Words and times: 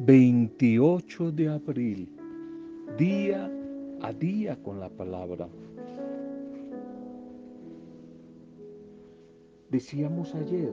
28 0.00 1.32
de 1.32 1.48
abril, 1.48 2.08
día 2.96 3.50
a 4.00 4.12
día 4.12 4.56
con 4.62 4.78
la 4.78 4.88
palabra. 4.88 5.48
Decíamos 9.70 10.36
ayer 10.36 10.72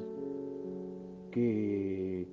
que 1.32 2.28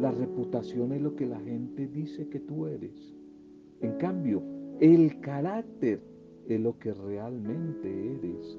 la 0.00 0.10
reputación 0.10 0.92
es 0.92 1.02
lo 1.02 1.14
que 1.14 1.26
la 1.26 1.38
gente 1.40 1.86
dice 1.86 2.28
que 2.30 2.40
tú 2.40 2.66
eres. 2.66 3.14
En 3.82 3.92
cambio, 3.98 4.42
el 4.80 5.20
carácter 5.20 6.00
es 6.48 6.60
lo 6.60 6.78
que 6.78 6.94
realmente 6.94 8.14
eres 8.14 8.58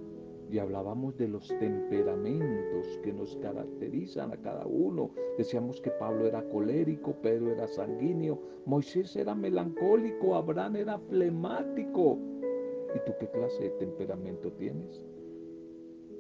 y 0.52 0.60
hablábamos 0.60 1.18
de 1.18 1.30
los 1.30 1.48
temperamentos 1.48 3.00
que 3.02 3.14
nos 3.14 3.38
caracterizan 3.38 4.34
a 4.34 4.38
cada 4.38 4.66
uno. 4.66 5.12
Decíamos 5.38 5.80
que 5.80 5.92
Pablo 5.92 6.28
era 6.28 6.44
colérico, 6.50 7.14
Pedro 7.22 7.52
era 7.52 7.68
sanguíneo, 7.68 8.38
Moisés 8.66 9.16
era 9.16 9.34
melancólico, 9.34 10.36
Abraham 10.36 10.76
era 10.76 11.00
flemático. 11.00 12.18
¿Y 12.94 13.00
tú 13.06 13.14
qué 13.18 13.30
clase 13.30 13.64
de 13.64 13.70
temperamento 13.72 14.52
tienes? 14.52 15.02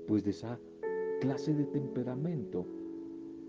Pues 0.08 0.24
de 0.24 0.32
esa 0.32 0.58
clase 1.20 1.54
de 1.54 1.66
temperamento, 1.66 2.66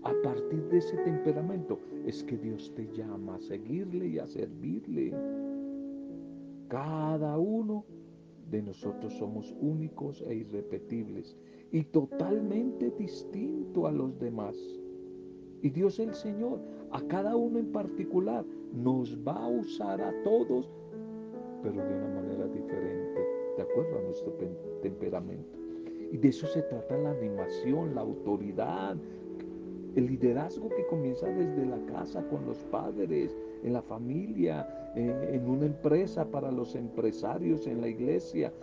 a 0.03 0.13
partir 0.21 0.67
de 0.67 0.79
ese 0.79 0.97
temperamento, 0.97 1.79
es 2.05 2.25
que 2.25 2.37
Dios 2.37 2.73
te 2.75 2.89
llama 2.91 3.35
a 3.35 3.39
seguirle 3.39 4.07
y 4.07 4.19
a 4.19 4.27
servirle. 4.27 5.13
Cada 6.67 7.37
uno 7.37 7.85
de 8.49 8.61
nosotros 8.61 9.13
somos 9.13 9.53
únicos 9.61 10.23
e 10.27 10.35
irrepetibles 10.35 11.35
y 11.71 11.83
totalmente 11.83 12.91
distinto 12.91 13.87
a 13.87 13.91
los 13.91 14.17
demás. 14.19 14.55
Y 15.61 15.69
Dios 15.69 15.99
el 15.99 16.13
Señor, 16.13 16.59
a 16.91 17.01
cada 17.07 17.35
uno 17.35 17.57
en 17.57 17.71
particular, 17.71 18.45
nos 18.73 19.17
va 19.25 19.43
a 19.43 19.47
usar 19.47 20.01
a 20.01 20.13
todos, 20.23 20.69
pero 21.61 21.75
de 21.75 21.95
una 21.95 22.21
manera 22.21 22.47
diferente, 22.47 23.21
de 23.57 23.63
acuerdo 23.63 23.97
a 23.97 24.01
nuestro 24.01 24.33
temperamento. 24.81 25.57
Y 26.11 26.17
de 26.17 26.27
eso 26.27 26.45
se 26.47 26.61
trata 26.63 26.97
la 26.97 27.11
animación, 27.11 27.95
la 27.95 28.01
autoridad, 28.01 28.97
el 29.95 30.05
liderazgo 30.05 30.69
que 30.69 30.85
comienza 30.87 31.27
desde 31.27 31.65
la 31.65 31.79
casa 31.85 32.27
con 32.27 32.45
los 32.45 32.57
padres, 32.65 33.35
en 33.63 33.73
la 33.73 33.81
familia, 33.81 34.67
en 34.95 35.49
una 35.49 35.65
empresa, 35.65 36.25
para 36.25 36.51
los 36.51 36.75
empresarios, 36.75 37.65
en 37.67 37.81
la 37.81 37.87
iglesia. 37.87 38.53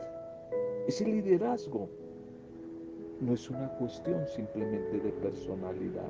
Ese 0.86 1.04
liderazgo 1.04 1.88
no 3.20 3.34
es 3.34 3.50
una 3.50 3.68
cuestión 3.76 4.26
simplemente 4.26 4.98
de 4.98 5.12
personalidad. 5.12 6.08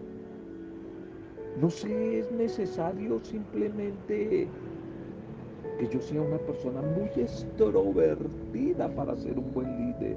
No 1.60 1.68
sé, 1.68 2.20
es 2.20 2.30
necesario 2.32 3.18
simplemente 3.24 4.48
que 5.78 5.88
yo 5.88 6.00
sea 6.00 6.22
una 6.22 6.38
persona 6.38 6.80
muy 6.82 7.08
extrovertida 7.16 8.94
para 8.94 9.16
ser 9.16 9.38
un 9.38 9.52
buen 9.52 9.76
líder 9.78 10.16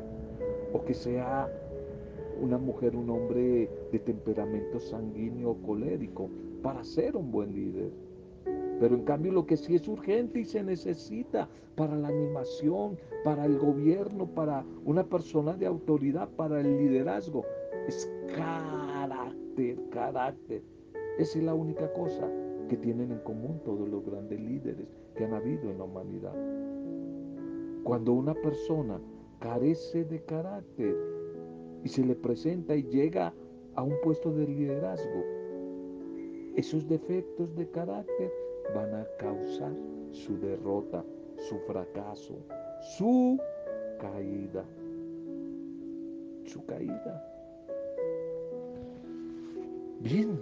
o 0.73 0.83
que 0.83 0.93
sea 0.93 1.49
una 2.41 2.57
mujer, 2.57 2.95
un 2.95 3.09
hombre 3.09 3.69
de 3.91 3.99
temperamento 3.99 4.79
sanguíneo 4.79 5.51
o 5.51 5.61
colérico 5.61 6.29
para 6.61 6.83
ser 6.83 7.15
un 7.15 7.31
buen 7.31 7.53
líder. 7.53 7.91
Pero 8.79 8.95
en 8.95 9.03
cambio 9.03 9.31
lo 9.31 9.45
que 9.45 9.57
sí 9.57 9.75
es 9.75 9.87
urgente 9.87 10.39
y 10.39 10.45
se 10.45 10.63
necesita 10.63 11.47
para 11.75 11.95
la 11.95 12.09
animación, 12.09 12.97
para 13.23 13.45
el 13.45 13.57
gobierno, 13.57 14.27
para 14.27 14.65
una 14.85 15.03
persona 15.03 15.53
de 15.53 15.65
autoridad, 15.65 16.29
para 16.29 16.59
el 16.59 16.77
liderazgo, 16.77 17.45
es 17.87 18.11
carácter, 18.35 19.77
carácter. 19.89 20.61
Esa 21.17 21.39
es 21.39 21.43
la 21.43 21.53
única 21.53 21.91
cosa 21.93 22.29
que 22.67 22.77
tienen 22.77 23.11
en 23.11 23.19
común 23.19 23.61
todos 23.63 23.87
los 23.87 24.05
grandes 24.05 24.39
líderes 24.39 24.87
que 25.15 25.25
han 25.25 25.33
habido 25.33 25.69
en 25.69 25.77
la 25.77 25.83
humanidad. 25.83 26.33
Cuando 27.83 28.13
una 28.13 28.33
persona 28.33 28.99
carece 29.39 30.05
de 30.05 30.23
carácter, 30.23 30.95
y 31.83 31.89
se 31.89 32.03
le 32.03 32.15
presenta 32.15 32.75
y 32.75 32.83
llega 32.83 33.33
a 33.75 33.83
un 33.83 33.95
puesto 34.03 34.31
de 34.31 34.47
liderazgo, 34.47 35.23
esos 36.55 36.87
defectos 36.87 37.53
de 37.55 37.69
carácter 37.69 38.31
van 38.73 38.93
a 38.93 39.05
causar 39.17 39.73
su 40.11 40.37
derrota, 40.39 41.03
su 41.37 41.57
fracaso, 41.59 42.35
su 42.97 43.39
caída. 43.99 44.65
Su 46.45 46.65
caída. 46.65 47.29
Bien, 49.99 50.39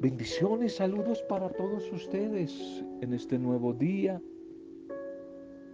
bendiciones, 0.00 0.76
saludos 0.76 1.22
para 1.22 1.48
todos 1.48 1.90
ustedes 1.92 2.84
en 3.00 3.14
este 3.14 3.38
nuevo 3.38 3.72
día. 3.72 4.20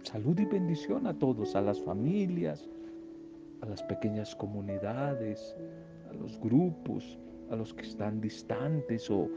Salud 0.03 0.39
y 0.39 0.45
bendición 0.45 1.05
a 1.07 1.13
todos, 1.17 1.55
a 1.55 1.61
las 1.61 1.81
familias, 1.81 2.69
a 3.61 3.65
las 3.65 3.83
pequeñas 3.83 4.33
comunidades, 4.35 5.57
a 6.09 6.13
los 6.13 6.39
grupos, 6.39 7.17
a 7.49 7.55
los 7.55 7.73
que 7.73 7.83
están 7.83 8.21
distantes 8.21 9.09
o, 9.09 9.29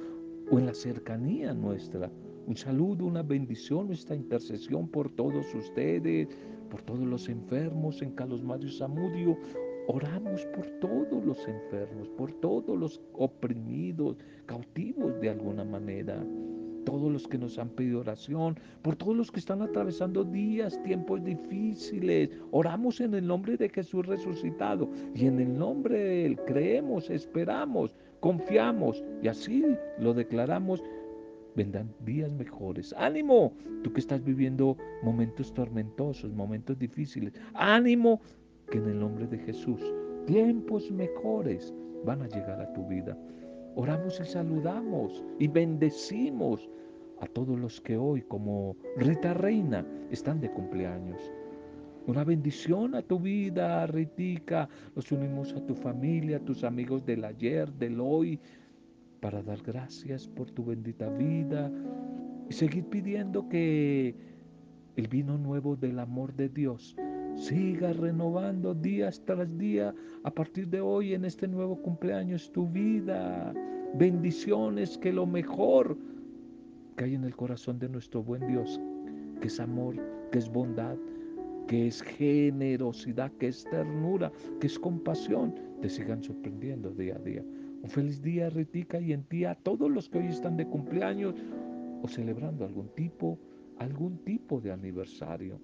en 0.52 0.66
la 0.66 0.74
cercanía 0.74 1.54
nuestra. 1.54 2.10
Un 2.50 2.56
saludo, 2.56 3.06
una 3.06 3.22
bendición, 3.22 3.86
nuestra 3.86 4.16
intercesión 4.16 4.88
por 4.88 5.08
todos 5.08 5.54
ustedes, 5.54 6.26
por 6.68 6.82
todos 6.82 7.06
los 7.06 7.28
enfermos 7.28 8.02
en 8.02 8.10
Carlos 8.10 8.42
Mario 8.42 8.68
Zamudio. 8.72 9.38
Oramos 9.86 10.44
por 10.46 10.66
todos 10.80 11.24
los 11.24 11.46
enfermos, 11.46 12.08
por 12.08 12.32
todos 12.40 12.76
los 12.76 13.00
oprimidos, 13.12 14.16
cautivos 14.46 15.20
de 15.20 15.30
alguna 15.30 15.62
manera 15.62 16.26
todos 16.84 17.12
los 17.12 17.28
que 17.28 17.38
nos 17.38 17.58
han 17.58 17.68
pedido 17.68 18.00
oración, 18.00 18.58
por 18.82 18.96
todos 18.96 19.16
los 19.16 19.30
que 19.30 19.38
están 19.38 19.62
atravesando 19.62 20.24
días, 20.24 20.82
tiempos 20.82 21.22
difíciles. 21.22 22.30
Oramos 22.50 23.00
en 23.00 23.14
el 23.14 23.26
nombre 23.26 23.56
de 23.56 23.68
Jesús 23.68 24.06
resucitado 24.06 24.90
y 25.14 25.26
en 25.26 25.38
el 25.38 25.56
nombre 25.56 25.98
de 25.98 26.26
Él 26.26 26.36
creemos, 26.46 27.10
esperamos, 27.10 27.94
confiamos 28.18 29.04
y 29.22 29.28
así 29.28 29.64
lo 29.98 30.14
declaramos. 30.14 30.82
Vendrán 31.56 31.92
días 32.04 32.32
mejores. 32.32 32.94
Ánimo, 32.96 33.52
tú 33.82 33.92
que 33.92 34.00
estás 34.00 34.22
viviendo 34.22 34.76
momentos 35.02 35.52
tormentosos, 35.52 36.32
momentos 36.32 36.78
difíciles. 36.78 37.32
Ánimo, 37.54 38.20
que 38.70 38.78
en 38.78 38.88
el 38.88 39.00
nombre 39.00 39.26
de 39.26 39.38
Jesús 39.38 39.82
tiempos 40.26 40.90
mejores 40.92 41.74
van 42.04 42.22
a 42.22 42.28
llegar 42.28 42.60
a 42.60 42.72
tu 42.72 42.86
vida. 42.86 43.16
Oramos 43.74 44.20
y 44.20 44.24
saludamos 44.24 45.24
y 45.38 45.48
bendecimos 45.48 46.68
a 47.20 47.26
todos 47.26 47.58
los 47.58 47.80
que 47.80 47.96
hoy, 47.96 48.22
como 48.22 48.76
Rita 48.96 49.34
Reina, 49.34 49.86
están 50.10 50.40
de 50.40 50.50
cumpleaños. 50.50 51.20
Una 52.06 52.24
bendición 52.24 52.94
a 52.94 53.02
tu 53.02 53.20
vida, 53.20 53.86
Ritica. 53.86 54.68
Los 54.94 55.12
unimos 55.12 55.52
a 55.52 55.64
tu 55.66 55.74
familia, 55.74 56.38
a 56.38 56.44
tus 56.44 56.64
amigos 56.64 57.04
del 57.04 57.24
ayer, 57.24 57.70
del 57.74 58.00
hoy, 58.00 58.40
para 59.20 59.42
dar 59.42 59.62
gracias 59.62 60.26
por 60.26 60.50
tu 60.50 60.64
bendita 60.64 61.08
vida 61.10 61.70
y 62.48 62.52
seguir 62.52 62.84
pidiendo 62.86 63.48
que 63.48 64.14
el 64.96 65.08
vino 65.08 65.38
nuevo 65.38 65.76
del 65.76 65.98
amor 65.98 66.34
de 66.34 66.48
Dios 66.48 66.96
siga 67.36 67.92
renovando 67.92 68.74
días 68.74 69.22
tras 69.24 69.56
día 69.56 69.94
a 70.24 70.30
partir 70.30 70.68
de 70.68 70.80
hoy 70.80 71.14
en 71.14 71.24
este 71.24 71.46
nuevo 71.46 71.80
cumpleaños 71.80 72.50
tu 72.52 72.68
vida. 72.68 73.54
Bendiciones, 73.94 74.98
que 74.98 75.12
lo 75.12 75.26
mejor 75.26 75.96
que 76.96 77.04
hay 77.04 77.14
en 77.14 77.24
el 77.24 77.36
corazón 77.36 77.78
de 77.78 77.88
nuestro 77.88 78.22
buen 78.22 78.46
Dios, 78.46 78.80
que 79.40 79.48
es 79.48 79.60
amor, 79.60 79.96
que 80.30 80.38
es 80.38 80.50
bondad, 80.50 80.96
que 81.66 81.86
es 81.86 82.02
generosidad, 82.02 83.32
que 83.38 83.48
es 83.48 83.64
ternura, 83.64 84.32
que 84.60 84.66
es 84.66 84.78
compasión, 84.78 85.54
te 85.80 85.88
sigan 85.88 86.22
sorprendiendo 86.22 86.90
día 86.90 87.16
a 87.16 87.18
día. 87.20 87.44
Un 87.82 87.88
feliz 87.88 88.20
día, 88.20 88.50
Ritica, 88.50 89.00
y 89.00 89.12
en 89.12 89.24
ti 89.24 89.44
a 89.44 89.54
todos 89.54 89.90
los 89.90 90.08
que 90.08 90.18
hoy 90.18 90.26
están 90.26 90.56
de 90.56 90.66
cumpleaños 90.66 91.34
o 92.02 92.08
celebrando 92.08 92.64
algún 92.64 92.88
tipo, 92.88 93.38
algún 93.78 94.18
tipo 94.18 94.60
de 94.60 94.72
aniversario. 94.72 95.58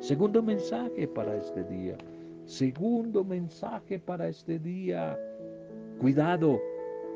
Segundo 0.00 0.42
mensaje 0.42 1.06
para 1.06 1.36
este 1.36 1.64
día. 1.64 1.96
Segundo 2.44 3.24
mensaje 3.24 3.98
para 3.98 4.28
este 4.28 4.58
día. 4.58 5.18
Cuidado, 6.00 6.58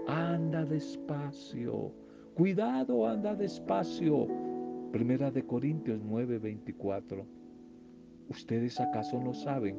anda 0.07 0.65
despacio. 0.65 1.91
Cuidado, 2.35 3.09
anda 3.09 3.35
despacio. 3.35 4.29
Primera 4.93 5.31
de 5.31 5.45
Corintios 5.45 6.01
9:24. 6.05 7.25
¿Ustedes 8.29 8.79
acaso 8.79 9.21
no 9.21 9.33
saben 9.33 9.77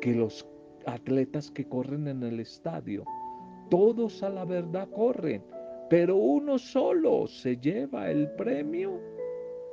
que 0.00 0.14
los 0.14 0.44
atletas 0.86 1.50
que 1.50 1.64
corren 1.68 2.08
en 2.08 2.22
el 2.22 2.40
estadio, 2.40 3.04
todos 3.70 4.22
a 4.22 4.30
la 4.30 4.44
verdad 4.44 4.88
corren, 4.90 5.42
pero 5.88 6.16
uno 6.16 6.58
solo 6.58 7.26
se 7.26 7.56
lleva 7.56 8.10
el 8.10 8.30
premio? 8.32 9.00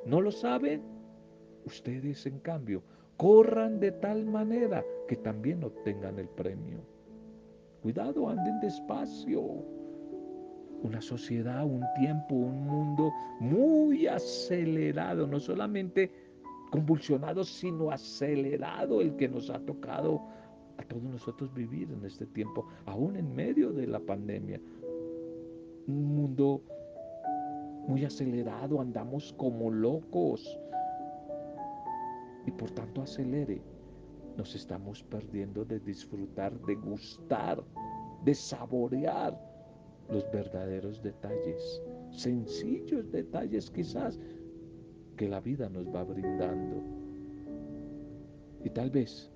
¿No 0.05 0.21
lo 0.21 0.31
saben? 0.31 0.81
Ustedes, 1.65 2.25
en 2.25 2.39
cambio, 2.39 2.81
corran 3.17 3.79
de 3.79 3.91
tal 3.91 4.25
manera 4.25 4.83
que 5.07 5.15
también 5.17 5.63
obtengan 5.63 6.17
el 6.19 6.29
premio. 6.29 6.79
Cuidado, 7.81 8.29
anden 8.29 8.59
despacio. 8.59 9.41
una 10.83 11.01
sociedad, 11.01 11.65
un 11.65 11.83
tiempo, 11.99 12.35
un 12.35 12.65
mundo 12.67 13.11
muy 13.39 14.05
acelerado, 14.07 15.25
no 15.25 15.39
solamente 15.39 16.11
convulsionado, 16.71 17.43
sino 17.43 17.91
acelerado 17.91 19.01
el 19.01 19.15
que 19.15 19.27
nos 19.27 19.49
ha 19.49 19.59
tocado 19.59 20.21
a 20.77 20.83
todos 20.83 21.03
nosotros 21.03 21.53
vivir 21.53 21.91
en 21.91 22.05
este 22.05 22.25
tiempo, 22.25 22.65
aún 22.85 23.15
en 23.15 23.33
medio 23.35 23.71
de 23.71 23.87
la 23.87 23.99
pandemia. 23.99 24.59
Un 25.87 26.15
mundo 26.15 26.61
muy 27.87 28.03
acelerado, 28.05 28.81
andamos 28.81 29.33
como 29.37 29.71
locos 29.71 30.59
y 32.45 32.51
por 32.51 32.71
tanto 32.71 33.01
acelere. 33.01 33.61
Nos 34.37 34.53
estamos 34.55 35.03
perdiendo 35.03 35.65
de 35.65 35.79
disfrutar, 35.79 36.53
de 36.61 36.75
gustar, 36.75 37.63
de 38.23 38.35
saborear 38.35 39.39
los 40.09 40.29
verdaderos 40.31 41.01
detalles, 41.01 41.81
sencillos 42.11 43.11
detalles 43.11 43.69
quizás 43.71 44.19
que 45.15 45.27
la 45.27 45.39
vida 45.39 45.69
nos 45.69 45.87
va 45.87 46.03
brindando. 46.03 46.83
Y 48.63 48.69
tal 48.69 48.89
vez 48.89 49.31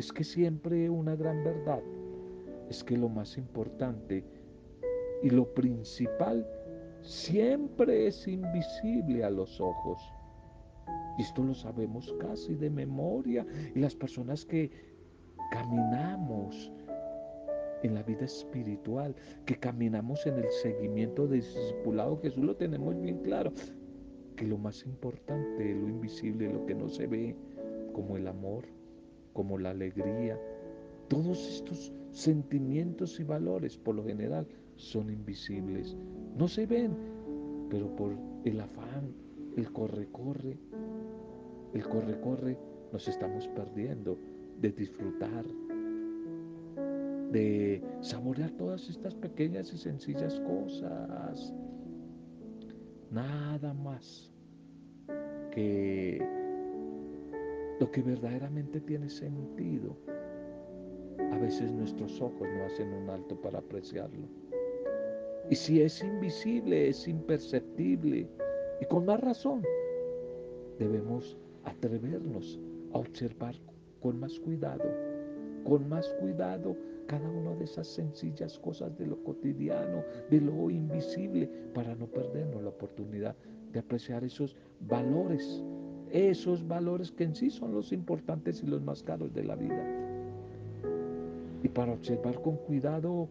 es 0.00 0.10
que 0.12 0.24
siempre 0.24 0.88
una 0.88 1.14
gran 1.14 1.44
verdad 1.44 1.82
es 2.70 2.82
que 2.82 2.96
lo 2.96 3.10
más 3.10 3.36
importante 3.36 4.24
y 5.22 5.28
lo 5.28 5.52
principal 5.52 6.48
siempre 7.02 8.06
es 8.06 8.26
invisible 8.26 9.22
a 9.24 9.28
los 9.28 9.60
ojos. 9.60 10.00
Y 11.18 11.22
esto 11.22 11.42
lo 11.42 11.52
sabemos 11.52 12.14
casi 12.18 12.54
de 12.54 12.70
memoria. 12.70 13.46
Y 13.74 13.80
las 13.80 13.94
personas 13.94 14.46
que 14.46 14.70
caminamos 15.50 16.72
en 17.82 17.92
la 17.92 18.02
vida 18.02 18.24
espiritual, 18.24 19.14
que 19.44 19.56
caminamos 19.56 20.26
en 20.26 20.38
el 20.38 20.50
seguimiento 20.50 21.26
de 21.26 21.36
discipulado, 21.36 22.18
Jesús 22.22 22.42
lo 22.42 22.56
tenemos 22.56 22.98
bien 22.98 23.18
claro, 23.18 23.52
que 24.34 24.46
lo 24.46 24.56
más 24.56 24.82
importante, 24.86 25.74
lo 25.74 25.90
invisible, 25.90 26.50
lo 26.50 26.64
que 26.64 26.74
no 26.74 26.88
se 26.88 27.06
ve, 27.06 27.36
como 27.92 28.16
el 28.16 28.28
amor, 28.28 28.64
como 29.32 29.58
la 29.58 29.70
alegría, 29.70 30.38
todos 31.08 31.38
estos 31.56 31.92
sentimientos 32.10 33.18
y 33.20 33.24
valores, 33.24 33.76
por 33.76 33.94
lo 33.94 34.04
general, 34.04 34.46
son 34.76 35.10
invisibles. 35.10 35.96
No 36.36 36.48
se 36.48 36.66
ven, 36.66 36.96
pero 37.68 37.94
por 37.96 38.12
el 38.44 38.60
afán, 38.60 39.12
el 39.56 39.72
corre-corre, 39.72 40.58
el 41.74 41.82
corre-corre, 41.88 42.58
nos 42.92 43.06
estamos 43.06 43.46
perdiendo 43.48 44.18
de 44.60 44.72
disfrutar, 44.72 45.44
de 47.30 47.82
saborear 48.00 48.50
todas 48.52 48.88
estas 48.88 49.14
pequeñas 49.14 49.72
y 49.72 49.78
sencillas 49.78 50.40
cosas. 50.40 51.54
Nada 53.10 53.74
más 53.74 54.32
que 55.52 56.39
lo 57.80 57.90
que 57.90 58.02
verdaderamente 58.02 58.80
tiene 58.82 59.08
sentido. 59.08 59.96
A 61.32 61.38
veces 61.38 61.72
nuestros 61.72 62.20
ojos 62.20 62.46
no 62.56 62.64
hacen 62.66 62.92
un 62.92 63.08
alto 63.08 63.40
para 63.40 63.58
apreciarlo. 63.58 64.28
Y 65.48 65.56
si 65.56 65.80
es 65.80 66.02
invisible, 66.02 66.88
es 66.88 67.08
imperceptible. 67.08 68.28
Y 68.80 68.84
con 68.84 69.06
más 69.06 69.20
razón, 69.20 69.62
debemos 70.78 71.38
atrevernos 71.64 72.60
a 72.92 72.98
observar 72.98 73.54
con 74.00 74.20
más 74.20 74.38
cuidado, 74.38 74.84
con 75.64 75.88
más 75.88 76.08
cuidado 76.20 76.76
cada 77.06 77.28
una 77.28 77.54
de 77.56 77.64
esas 77.64 77.88
sencillas 77.88 78.58
cosas 78.58 78.96
de 78.98 79.06
lo 79.06 79.22
cotidiano, 79.24 80.04
de 80.30 80.40
lo 80.40 80.70
invisible, 80.70 81.50
para 81.74 81.94
no 81.94 82.06
perdernos 82.06 82.62
la 82.62 82.68
oportunidad 82.68 83.34
de 83.72 83.80
apreciar 83.80 84.22
esos 84.22 84.54
valores, 84.80 85.64
esos 86.12 86.66
valores 86.66 87.10
que 87.10 87.24
en 87.24 87.34
sí 87.34 87.50
son 87.50 87.72
los 87.72 87.92
importantes 87.92 88.62
y 88.62 88.66
los 88.66 88.82
más 88.82 89.02
caros 89.02 89.32
de 89.32 89.44
la 89.44 89.56
vida. 89.56 89.84
Y 91.62 91.68
para 91.68 91.92
observar 91.92 92.40
con 92.40 92.56
cuidado 92.56 93.28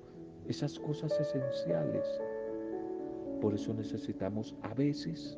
esas 0.47 0.79
cosas 0.79 1.19
esenciales. 1.19 2.05
Por 3.41 3.53
eso 3.53 3.73
necesitamos 3.73 4.55
a 4.61 4.73
veces 4.73 5.37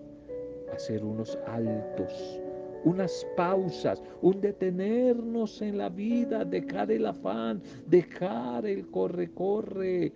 hacer 0.73 1.03
unos 1.03 1.37
altos 1.47 2.39
unas 2.83 3.25
pausas, 3.35 4.01
un 4.21 4.41
detenernos 4.41 5.61
en 5.61 5.77
la 5.77 5.89
vida, 5.89 6.43
dejar 6.45 6.91
el 6.91 7.05
afán, 7.05 7.61
dejar 7.87 8.65
el 8.65 8.87
corre-corre, 8.87 10.13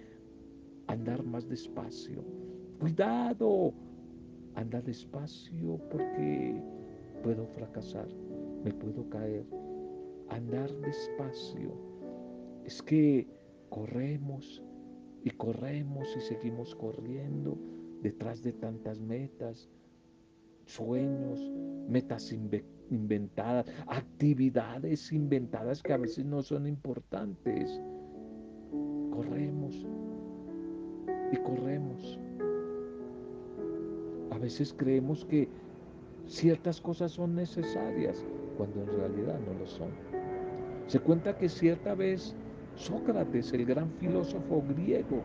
andar 0.87 1.23
más 1.23 1.47
despacio. 1.47 2.23
Cuidado, 2.79 3.73
anda 4.55 4.81
despacio 4.81 5.79
porque 5.91 6.61
puedo 7.25 7.47
fracasar, 7.47 8.07
me 8.63 8.71
puedo 8.71 9.09
caer. 9.09 9.47
Andar 10.29 10.71
despacio. 10.81 11.71
Es 12.63 12.83
que 12.83 13.27
corremos 13.69 14.61
y 15.23 15.31
corremos 15.31 16.07
y 16.15 16.21
seguimos 16.21 16.75
corriendo 16.75 17.57
detrás 18.03 18.43
de 18.43 18.53
tantas 18.53 19.01
metas, 19.01 19.67
sueños, 20.65 21.51
metas 21.89 22.31
inventadas, 22.91 23.65
actividades 23.87 25.11
inventadas 25.11 25.81
que 25.81 25.93
a 25.93 25.97
veces 25.97 26.25
no 26.25 26.43
son 26.43 26.67
importantes. 26.67 27.81
Corremos 29.09 29.83
y 31.31 31.37
corremos. 31.37 32.19
A 34.29 34.37
veces 34.37 34.75
creemos 34.77 35.25
que 35.25 35.49
ciertas 36.27 36.81
cosas 36.81 37.11
son 37.11 37.35
necesarias 37.35 38.23
cuando 38.57 38.81
en 38.81 38.87
realidad 38.87 39.39
no 39.45 39.59
lo 39.59 39.67
son. 39.67 39.89
Se 40.87 40.99
cuenta 40.99 41.37
que 41.37 41.49
cierta 41.49 41.95
vez 41.95 42.35
Sócrates, 42.75 43.53
el 43.53 43.65
gran 43.65 43.89
filósofo 43.99 44.63
griego, 44.67 45.21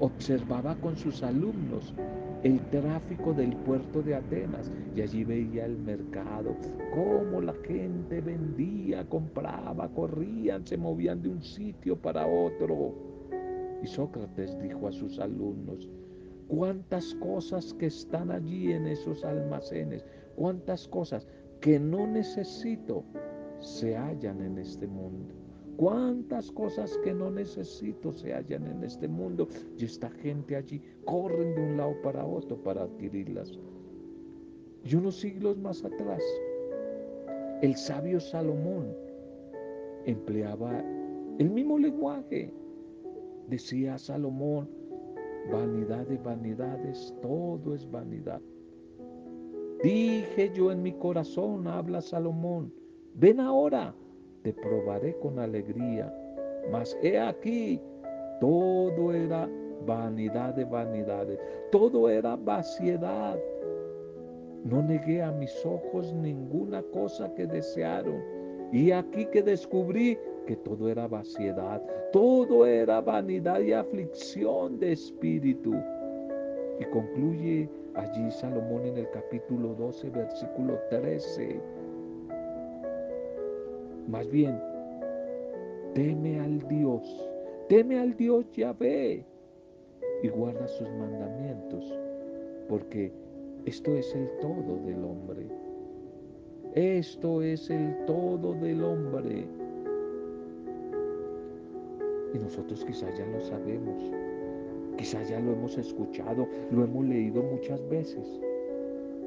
observaba 0.00 0.74
con 0.76 0.96
sus 0.96 1.22
alumnos 1.22 1.94
el 2.42 2.60
tráfico 2.70 3.32
del 3.32 3.54
puerto 3.56 4.02
de 4.02 4.16
Atenas 4.16 4.70
y 4.96 5.02
allí 5.02 5.22
veía 5.22 5.64
el 5.64 5.78
mercado, 5.78 6.56
cómo 6.92 7.40
la 7.40 7.54
gente 7.64 8.20
vendía, 8.20 9.08
compraba, 9.08 9.88
corrían, 9.88 10.66
se 10.66 10.76
movían 10.76 11.22
de 11.22 11.28
un 11.28 11.42
sitio 11.42 11.96
para 11.96 12.26
otro. 12.26 12.94
Y 13.82 13.86
Sócrates 13.86 14.58
dijo 14.60 14.88
a 14.88 14.92
sus 14.92 15.18
alumnos, 15.20 15.88
cuántas 16.52 17.14
cosas 17.14 17.72
que 17.72 17.86
están 17.86 18.30
allí 18.30 18.72
en 18.72 18.86
esos 18.86 19.24
almacenes, 19.24 20.04
cuántas 20.36 20.86
cosas 20.86 21.26
que 21.62 21.80
no 21.80 22.06
necesito 22.06 23.04
se 23.58 23.96
hallan 23.96 24.42
en 24.42 24.58
este 24.58 24.86
mundo. 24.86 25.34
Cuántas 25.78 26.52
cosas 26.52 26.98
que 27.02 27.14
no 27.14 27.30
necesito 27.30 28.12
se 28.12 28.34
hallan 28.34 28.66
en 28.66 28.84
este 28.84 29.08
mundo 29.08 29.48
y 29.78 29.86
esta 29.86 30.10
gente 30.10 30.54
allí 30.54 30.82
corren 31.06 31.54
de 31.54 31.62
un 31.62 31.78
lado 31.78 31.94
para 32.02 32.26
otro 32.26 32.62
para 32.62 32.82
adquirirlas. 32.82 33.58
Y 34.84 34.94
unos 34.94 35.20
siglos 35.20 35.56
más 35.56 35.82
atrás, 35.82 36.22
el 37.62 37.74
sabio 37.76 38.20
Salomón 38.20 38.94
empleaba 40.04 40.84
el 41.38 41.48
mismo 41.48 41.78
lenguaje. 41.78 42.52
Decía 43.48 43.96
Salomón, 43.96 44.81
vanidad 45.50 46.06
de 46.06 46.18
vanidades, 46.18 47.14
todo 47.20 47.74
es 47.74 47.90
vanidad. 47.90 48.40
Dije 49.82 50.50
yo 50.54 50.70
en 50.70 50.82
mi 50.82 50.92
corazón, 50.92 51.66
habla 51.66 52.00
Salomón, 52.00 52.72
ven 53.14 53.40
ahora 53.40 53.94
te 54.42 54.52
probaré 54.52 55.16
con 55.18 55.38
alegría. 55.38 56.12
Mas 56.70 56.96
he 57.02 57.18
aquí, 57.18 57.80
todo 58.40 59.12
era 59.12 59.48
vanidad 59.86 60.54
de 60.54 60.64
vanidades, 60.64 61.38
todo 61.70 62.08
era 62.08 62.36
vaciedad. 62.36 63.38
No 64.64 64.82
negué 64.82 65.22
a 65.22 65.32
mis 65.32 65.54
ojos 65.66 66.12
ninguna 66.14 66.82
cosa 66.92 67.32
que 67.34 67.46
desearon. 67.46 68.22
Y 68.72 68.92
aquí 68.92 69.26
que 69.26 69.42
descubrí 69.42 70.18
que 70.46 70.56
todo 70.56 70.88
era 70.88 71.06
vaciedad, 71.06 71.82
todo 72.12 72.66
era 72.66 73.00
vanidad 73.00 73.60
y 73.60 73.72
aflicción 73.72 74.78
de 74.78 74.92
espíritu. 74.92 75.74
Y 76.80 76.84
concluye 76.86 77.68
allí 77.94 78.30
Salomón 78.30 78.86
en 78.86 78.98
el 78.98 79.10
capítulo 79.10 79.74
12, 79.74 80.10
versículo 80.10 80.78
13 80.90 81.60
más 84.08 84.28
bien, 84.30 84.60
teme 85.94 86.40
al 86.40 86.58
Dios, 86.68 87.30
teme 87.68 88.00
al 88.00 88.16
Dios 88.16 88.44
Yahvé 88.52 89.24
y 90.22 90.28
guarda 90.28 90.66
sus 90.66 90.88
mandamientos, 90.90 91.98
porque 92.68 93.12
esto 93.64 93.94
es 93.96 94.14
el 94.14 94.28
todo 94.40 94.76
del 94.84 95.04
hombre. 95.04 95.46
Esto 96.74 97.42
es 97.42 97.70
el 97.70 98.04
todo 98.06 98.54
del 98.54 98.82
hombre. 98.82 99.46
Y 102.34 102.38
nosotros 102.38 102.84
quizás 102.84 103.16
ya 103.18 103.26
lo 103.26 103.40
sabemos, 103.40 104.12
Quizás 104.96 105.28
ya 105.28 105.40
lo 105.40 105.52
hemos 105.52 105.78
escuchado, 105.78 106.46
lo 106.70 106.84
hemos 106.84 107.04
leído 107.06 107.42
muchas 107.42 107.86
veces 107.88 108.40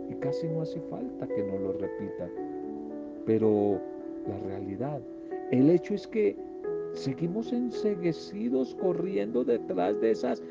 y 0.10 0.14
casi 0.16 0.48
no 0.48 0.62
hace 0.62 0.80
falta 0.82 1.28
que 1.28 1.44
nos 1.44 1.60
lo 1.60 1.74
repitan. 1.74 2.30
Pero 3.26 3.82
la 4.28 4.38
realidad, 4.48 5.02
el 5.52 5.70
hecho 5.70 5.96
es 5.96 6.08
que 6.08 6.38
seguimos 6.94 7.52
enseguecidos 7.52 8.76
corriendo 8.76 9.44
detrás 9.44 10.00
de 10.02 10.12
esas 10.12 10.44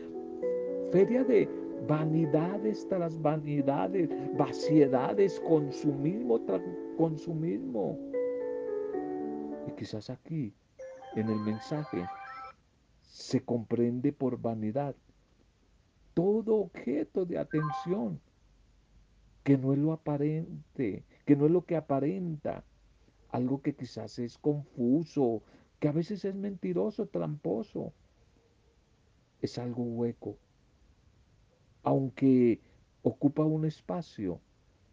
ferias 0.90 1.28
de 1.28 1.49
vanidades 1.87 2.87
tras 2.88 3.20
vanidades, 3.23 4.11
vaciedades, 4.37 5.40
consumismo 5.40 6.40
tras 6.40 6.61
consumismo. 6.99 7.96
Y 9.68 9.73
quizás 9.73 10.11
aquí, 10.11 10.52
en 11.14 11.28
el 11.28 11.38
mensaje, 11.40 12.04
se 13.14 13.44
comprende 13.44 14.12
por 14.12 14.40
vanidad 14.40 14.97
todo 16.14 16.56
objeto 16.56 17.25
de 17.25 17.38
atención 17.38 18.21
que 19.44 19.56
no 19.56 19.73
es 19.73 19.78
lo 19.78 19.92
aparente, 19.92 21.04
que 21.25 21.37
no 21.37 21.47
es 21.47 21.52
lo 21.52 21.64
que 21.64 21.76
aparenta, 21.76 22.64
algo 23.28 23.62
que 23.62 23.76
quizás 23.76 24.18
es 24.18 24.37
confuso, 24.37 25.44
que 25.78 25.87
a 25.87 25.92
veces 25.92 26.25
es 26.25 26.35
mentiroso, 26.35 27.06
tramposo, 27.06 27.92
es 29.40 29.59
algo 29.59 29.85
hueco, 29.85 30.37
aunque 31.85 32.61
ocupa 33.04 33.44
un 33.44 33.64
espacio, 33.64 34.40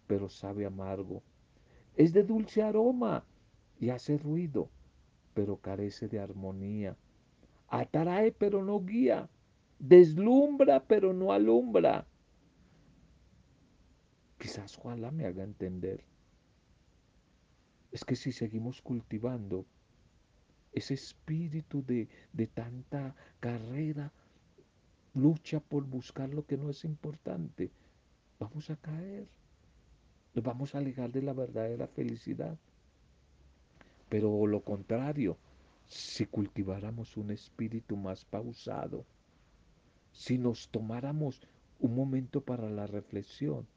pero 0.06 0.30
sabe 0.30 0.68
amargo. 0.68 1.24
Es 1.96 2.14
de 2.14 2.24
dulce 2.24 2.62
aroma 2.62 3.26
y 3.80 3.90
hace 3.90 4.20
ruido, 4.20 4.70
pero 5.34 5.58
carece 5.58 6.08
de 6.08 6.20
armonía. 6.20 6.96
Atrae, 7.72 8.34
pero 8.34 8.62
no 8.62 8.82
guía. 8.82 9.30
Deslumbra, 9.80 10.84
pero 10.84 11.14
no 11.14 11.32
alumbra. 11.32 12.06
Quizás 14.38 14.78
ojalá 14.78 15.10
me 15.10 15.26
haga 15.26 15.44
entender. 15.44 16.04
Es 17.92 18.04
que 18.04 18.18
si 18.18 18.34
seguimos 18.34 18.82
cultivando 18.82 19.66
ese 20.74 20.96
espíritu 20.96 21.84
de, 21.86 22.10
de 22.34 22.48
tanta 22.48 23.16
carrera, 23.40 24.12
lucha 25.14 25.62
por 25.62 25.86
buscar 25.86 26.30
lo 26.34 26.46
que 26.46 26.58
no 26.58 26.70
es 26.70 26.84
importante, 26.84 27.72
vamos 28.38 28.70
a 28.70 28.76
caer. 28.76 29.28
Nos 30.34 30.44
vamos 30.44 30.76
a 30.76 30.80
alejar 30.80 31.12
de 31.12 31.22
la 31.22 31.34
verdadera 31.34 31.88
felicidad. 31.88 32.58
Pero 34.10 34.46
lo 34.46 34.60
contrario, 34.62 35.38
si 35.92 36.26
cultiváramos 36.26 37.18
un 37.18 37.32
espíritu 37.32 37.98
más 37.98 38.24
pausado, 38.24 39.06
si 40.14 40.38
nos 40.38 40.70
tomáramos 40.70 41.42
un 41.80 41.96
momento 41.96 42.40
para 42.40 42.70
la 42.70 42.88
reflexión, 42.88 43.68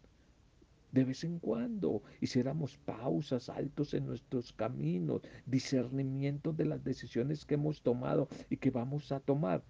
de 0.92 1.02
vez 1.02 1.24
en 1.24 1.40
cuando 1.40 2.04
hiciéramos 2.20 2.76
pausas, 2.78 3.48
altos 3.48 3.94
en 3.94 4.06
nuestros 4.06 4.52
caminos, 4.52 5.22
discernimiento 5.44 6.52
de 6.52 6.66
las 6.66 6.84
decisiones 6.84 7.44
que 7.44 7.54
hemos 7.54 7.82
tomado 7.82 8.28
y 8.48 8.58
que 8.58 8.70
vamos 8.70 9.10
a 9.10 9.18
tomar, 9.18 9.64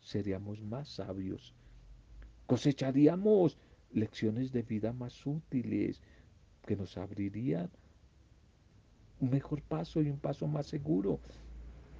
seríamos 0.00 0.62
más 0.62 0.88
sabios. 0.88 1.54
Cosecharíamos 2.46 3.58
lecciones 3.92 4.52
de 4.52 4.62
vida 4.62 4.94
más 4.94 5.26
útiles 5.26 6.00
que 6.66 6.76
nos 6.76 6.96
abrirían 6.96 7.70
un 9.20 9.28
mejor 9.28 9.60
paso 9.60 10.00
y 10.00 10.08
un 10.08 10.18
paso 10.18 10.46
más 10.46 10.66
seguro 10.66 11.20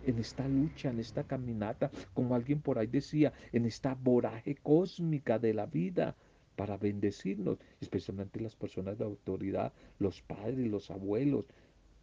en 0.04 0.18
esta 0.18 0.46
lucha, 0.48 0.90
en 0.90 0.98
esta 0.98 1.24
caminata, 1.24 1.90
como 2.14 2.34
alguien 2.34 2.60
por 2.60 2.78
ahí 2.78 2.86
decía, 2.86 3.32
en 3.52 3.66
esta 3.66 3.94
voraje 3.94 4.56
cósmica 4.56 5.38
de 5.38 5.54
la 5.54 5.66
vida 5.66 6.16
para 6.56 6.76
bendecirnos, 6.76 7.58
especialmente 7.80 8.40
las 8.40 8.56
personas 8.56 8.98
de 8.98 9.04
autoridad, 9.04 9.72
los 9.98 10.22
padres, 10.22 10.70
los 10.70 10.90
abuelos, 10.90 11.46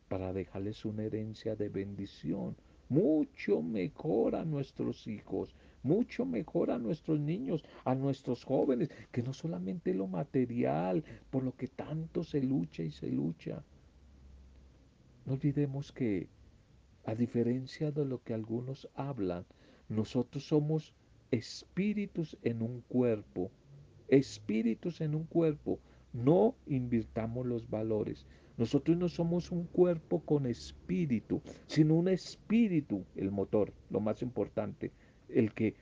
para 0.08 0.34
dejarles 0.34 0.86
una 0.86 1.04
herencia 1.04 1.56
de 1.56 1.70
bendición. 1.70 2.56
Mucho 2.90 3.62
mejor 3.62 4.36
a 4.36 4.46
nuestros 4.46 5.08
hijos, 5.08 5.54
mucho 5.84 6.26
mejor 6.26 6.72
a 6.72 6.80
nuestros 6.80 7.20
niños, 7.20 7.64
a 7.84 7.96
nuestros 7.96 8.44
jóvenes, 8.44 8.90
que 9.12 9.22
no 9.22 9.34
solamente 9.34 9.94
lo 9.94 10.08
material, 10.08 11.04
por 11.30 11.44
lo 11.44 11.56
que 11.56 11.68
tanto 11.68 12.24
se 12.24 12.42
lucha 12.42 12.84
y 12.84 12.92
se 12.92 13.12
lucha. 13.12 13.64
No 15.26 15.34
olvidemos 15.34 15.92
que, 15.92 16.30
a 17.08 17.16
diferencia 17.16 17.92
de 17.92 18.06
lo 18.06 18.22
que 18.22 18.36
algunos 18.36 18.88
hablan, 18.94 19.48
nosotros 19.90 20.44
somos 20.46 20.94
espíritus 21.32 22.38
en 22.44 22.62
un 22.62 22.82
cuerpo 22.82 23.50
espíritus 24.08 25.02
en 25.02 25.16
un 25.16 25.26
cuerpo. 25.26 25.80
No 26.14 26.56
invirtamos 26.66 27.46
los 27.46 27.70
valores. 27.70 28.26
Nosotros 28.58 28.98
no 28.98 29.08
somos 29.08 29.52
un 29.52 29.66
cuerpo 29.66 30.22
con 30.22 30.48
espíritu, 30.48 31.42
sino 31.68 31.96
un 31.96 32.08
espíritu, 32.08 33.06
el 33.16 33.32
motor, 33.32 33.72
lo 33.92 34.00
más 34.00 34.22
importante, 34.24 34.92
el 35.30 35.54
que 35.54 35.76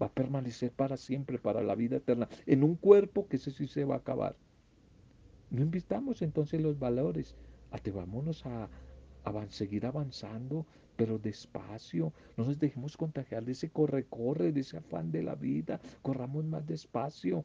va 0.00 0.06
a 0.06 0.12
permanecer 0.12 0.70
para 0.72 0.96
siempre, 0.96 1.38
para 1.38 1.62
la 1.62 1.74
vida 1.74 1.96
eterna, 1.96 2.28
en 2.46 2.64
un 2.64 2.74
cuerpo 2.76 3.26
que 3.28 3.36
ese 3.36 3.50
sí 3.50 3.66
se 3.66 3.84
va 3.84 3.94
a 3.94 3.98
acabar. 3.98 4.36
No 5.50 5.62
invirtamos 5.62 6.20
entonces 6.20 6.60
los 6.60 6.78
valores. 6.78 7.34
Atrevámonos 7.70 8.44
a, 8.44 8.68
seguir 9.50 9.86
avanzando, 9.86 10.66
pero 10.96 11.18
despacio. 11.18 12.12
No 12.36 12.44
nos 12.44 12.58
dejemos 12.58 12.96
contagiar 12.96 13.44
de 13.44 13.52
ese 13.52 13.70
corre-corre, 13.70 14.52
de 14.52 14.60
ese 14.60 14.78
afán 14.78 15.10
de 15.10 15.22
la 15.22 15.34
vida. 15.34 15.80
Corramos 16.02 16.44
más 16.44 16.66
despacio 16.66 17.44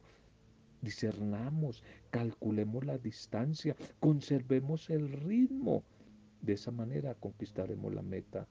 discernamos, 0.84 1.82
calculemos 2.10 2.84
la 2.84 2.98
distancia, 2.98 3.74
conservemos 3.98 4.90
el 4.90 5.10
ritmo. 5.10 5.82
De 6.42 6.52
esa 6.52 6.70
manera 6.70 7.14
conquistaremos 7.14 7.92
la 7.92 8.02
meta. 8.02 8.46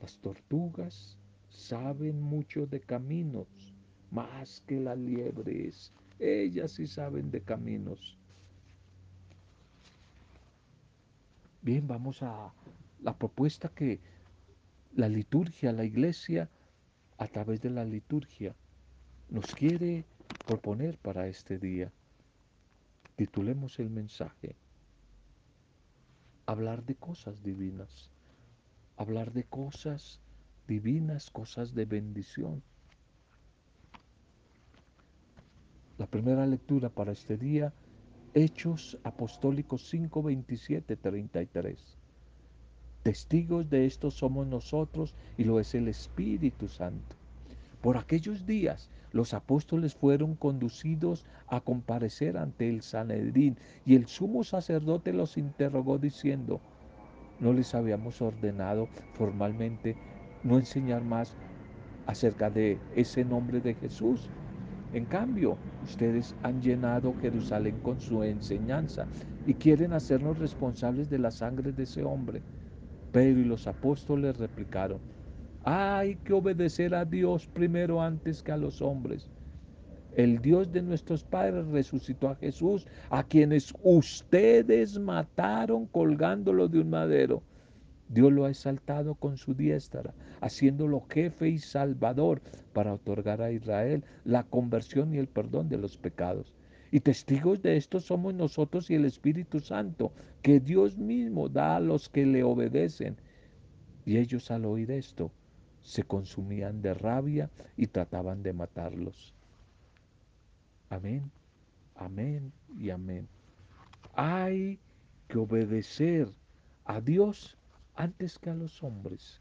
Las 0.00 0.18
tortugas 0.18 1.16
saben 1.48 2.20
mucho 2.20 2.66
de 2.66 2.80
caminos, 2.80 3.48
más 4.10 4.62
que 4.66 4.78
las 4.78 4.98
liebres. 4.98 5.92
Ellas 6.20 6.72
sí 6.72 6.86
saben 6.86 7.30
de 7.30 7.40
caminos. 7.40 8.18
Bien, 11.60 11.86
vamos 11.88 12.22
a 12.22 12.52
la 13.00 13.16
propuesta 13.18 13.68
que 13.68 14.00
la 14.94 15.08
liturgia, 15.08 15.72
la 15.72 15.84
iglesia, 15.84 16.48
a 17.18 17.26
través 17.26 17.60
de 17.60 17.70
la 17.70 17.84
liturgia, 17.84 18.54
nos 19.28 19.54
quiere 19.54 20.04
proponer 20.46 20.98
para 20.98 21.26
este 21.26 21.58
día. 21.58 21.92
Titulemos 23.16 23.78
el 23.80 23.90
mensaje. 23.90 24.54
Hablar 26.46 26.84
de 26.84 26.94
cosas 26.94 27.42
divinas. 27.42 28.10
Hablar 28.96 29.32
de 29.32 29.44
cosas 29.44 30.20
divinas, 30.68 31.30
cosas 31.30 31.74
de 31.74 31.84
bendición. 31.84 32.62
La 35.98 36.06
primera 36.06 36.46
lectura 36.46 36.88
para 36.88 37.10
este 37.12 37.36
día, 37.36 37.72
Hechos 38.34 38.98
Apostólicos 39.04 39.88
5, 39.88 40.22
27, 40.22 40.96
33. 40.96 41.98
Testigos 43.02 43.70
de 43.70 43.86
esto 43.86 44.10
somos 44.10 44.46
nosotros 44.46 45.14
y 45.38 45.44
lo 45.44 45.60
es 45.60 45.74
el 45.74 45.88
Espíritu 45.88 46.68
Santo. 46.68 47.16
Por 47.80 47.96
aquellos 47.96 48.44
días 48.44 48.90
los 49.12 49.32
apóstoles 49.32 49.94
fueron 49.94 50.34
conducidos 50.34 51.24
a 51.46 51.60
comparecer 51.60 52.36
ante 52.36 52.68
el 52.68 52.82
Sanedrín 52.82 53.56
y 53.86 53.94
el 53.94 54.06
sumo 54.06 54.44
sacerdote 54.44 55.12
los 55.12 55.38
interrogó 55.38 55.98
diciendo, 55.98 56.60
no 57.40 57.52
les 57.52 57.74
habíamos 57.74 58.20
ordenado 58.20 58.88
formalmente 59.14 59.96
no 60.42 60.58
enseñar 60.58 61.02
más 61.02 61.34
acerca 62.06 62.50
de 62.50 62.78
ese 62.94 63.24
nombre 63.24 63.60
de 63.60 63.74
Jesús. 63.74 64.28
En 64.92 65.06
cambio, 65.06 65.62
ustedes 65.80 66.36
han 66.42 66.60
llenado 66.60 67.14
Jerusalén 67.14 67.80
con 67.80 68.00
su 68.00 68.22
enseñanza 68.22 69.08
y 69.44 69.56
quieren 69.56 69.92
hacernos 69.92 70.38
responsables 70.38 71.08
de 71.08 71.18
la 71.18 71.30
sangre 71.30 71.72
de 71.72 71.84
ese 71.84 72.04
hombre. 72.04 72.44
Pedro 73.12 73.40
y 73.40 73.44
los 73.44 73.66
apóstoles 73.66 74.38
replicaron, 74.38 75.04
hay 75.60 76.18
que 76.18 76.34
obedecer 76.34 76.94
a 76.94 77.04
Dios 77.06 77.48
primero 77.48 78.02
antes 78.02 78.42
que 78.42 78.52
a 78.52 78.56
los 78.58 78.82
hombres. 78.82 79.30
El 80.10 80.40
Dios 80.40 80.70
de 80.72 80.82
nuestros 80.82 81.24
padres 81.24 81.66
resucitó 81.68 82.28
a 82.30 82.36
Jesús, 82.36 82.86
a 83.10 83.24
quienes 83.24 83.72
ustedes 83.82 84.98
mataron 84.98 85.88
colgándolo 85.88 86.68
de 86.68 86.80
un 86.80 86.90
madero. 86.90 87.44
Dios 88.08 88.32
lo 88.32 88.46
ha 88.46 88.50
exaltado 88.50 89.14
con 89.14 89.36
su 89.36 89.54
diestra, 89.54 90.14
haciéndolo 90.40 91.06
jefe 91.10 91.48
y 91.48 91.58
salvador 91.58 92.40
para 92.72 92.94
otorgar 92.94 93.42
a 93.42 93.52
Israel 93.52 94.04
la 94.24 94.44
conversión 94.44 95.14
y 95.14 95.18
el 95.18 95.28
perdón 95.28 95.68
de 95.68 95.76
los 95.76 95.98
pecados. 95.98 96.54
Y 96.90 97.00
testigos 97.00 97.60
de 97.60 97.76
esto 97.76 98.00
somos 98.00 98.32
nosotros 98.32 98.90
y 98.90 98.94
el 98.94 99.04
Espíritu 99.04 99.60
Santo, 99.60 100.12
que 100.40 100.58
Dios 100.58 100.96
mismo 100.96 101.50
da 101.50 101.76
a 101.76 101.80
los 101.80 102.08
que 102.08 102.24
le 102.24 102.42
obedecen. 102.42 103.16
Y 104.06 104.16
ellos 104.16 104.50
al 104.50 104.64
oír 104.64 104.90
esto 104.90 105.30
se 105.82 106.02
consumían 106.02 106.80
de 106.80 106.94
rabia 106.94 107.50
y 107.76 107.88
trataban 107.88 108.42
de 108.42 108.54
matarlos. 108.54 109.34
Amén, 110.88 111.30
amén 111.94 112.52
y 112.78 112.88
amén. 112.88 113.28
Hay 114.14 114.78
que 115.28 115.36
obedecer 115.36 116.30
a 116.86 117.02
Dios 117.02 117.57
antes 117.98 118.38
que 118.38 118.48
a 118.48 118.54
los 118.54 118.82
hombres. 118.84 119.40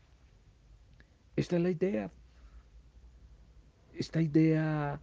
Esta 1.35 1.57
es 1.57 1.61
la 1.61 1.69
idea. 1.69 2.11
Esta 3.93 4.19
idea 4.19 4.99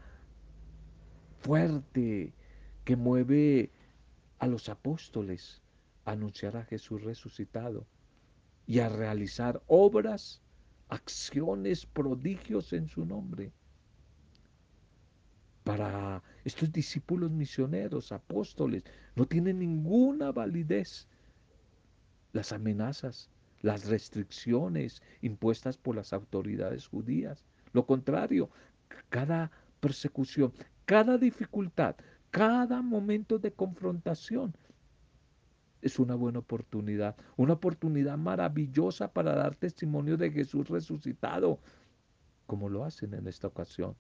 fuerte 1.38 2.32
que 2.84 2.96
mueve 2.96 3.70
a 4.40 4.48
los 4.48 4.68
apóstoles 4.68 5.62
a 6.04 6.12
anunciar 6.12 6.56
a 6.56 6.64
Jesús 6.64 7.02
resucitado 7.04 7.86
y 8.66 8.80
a 8.80 8.88
realizar 8.88 9.62
obras, 9.68 10.42
acciones, 10.88 11.86
prodigios 11.86 12.72
en 12.72 12.88
su 12.88 13.06
nombre. 13.06 13.52
Para 15.62 16.24
estos 16.44 16.72
discípulos 16.72 17.30
misioneros, 17.30 18.10
apóstoles, 18.10 18.82
no 19.14 19.26
tienen 19.26 19.60
ninguna 19.60 20.32
validez 20.32 21.06
las 22.32 22.52
amenazas, 22.52 23.30
las 23.64 23.86
restricciones 23.86 25.02
impuestas 25.22 25.78
por 25.78 25.96
las 25.96 26.12
autoridades 26.12 26.86
judías. 26.86 27.46
Lo 27.72 27.86
contrario, 27.86 28.50
cada 29.08 29.50
persecución, 29.80 30.52
cada 30.84 31.16
dificultad, 31.16 31.96
cada 32.30 32.82
momento 32.82 33.38
de 33.38 33.52
confrontación 33.52 34.54
es 35.80 35.98
una 35.98 36.14
buena 36.14 36.40
oportunidad, 36.40 37.16
una 37.36 37.54
oportunidad 37.54 38.18
maravillosa 38.18 39.10
para 39.10 39.34
dar 39.34 39.54
testimonio 39.54 40.18
de 40.18 40.30
Jesús 40.30 40.68
resucitado, 40.68 41.58
como 42.44 42.68
lo 42.68 42.84
hacen 42.84 43.14
en 43.14 43.26
esta 43.28 43.46
ocasión. 43.46 43.96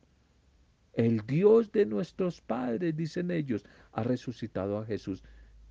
El 0.92 1.26
Dios 1.26 1.72
de 1.72 1.86
nuestros 1.86 2.42
padres, 2.42 2.94
dicen 2.94 3.30
ellos, 3.30 3.64
ha 3.92 4.02
resucitado 4.02 4.78
a 4.78 4.84
Jesús 4.84 5.24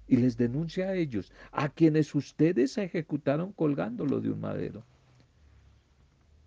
y 0.08 0.18
les 0.18 0.38
denuncia 0.38 0.90
a 0.90 0.96
ellos, 0.96 1.32
a 1.52 1.70
quienes 1.70 2.14
ustedes 2.16 2.78
ejecutaron 2.78 3.54
colgándolo 3.54 4.20
de 4.20 4.32
un 4.32 4.40
madero. 4.40 4.84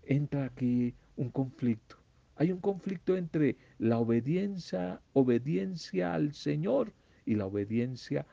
Entra 0.03 0.45
aquí 0.45 0.93
un 1.15 1.29
conflicto. 1.31 1.97
Hay 2.35 2.51
un 2.51 2.59
conflicto 2.59 3.17
entre 3.17 3.57
la 3.79 3.97
obediencia, 3.97 5.01
obediencia 5.13 6.13
al 6.13 6.33
Señor 6.33 6.93
y 7.25 7.35
la 7.35 7.47
obediencia 7.47 8.25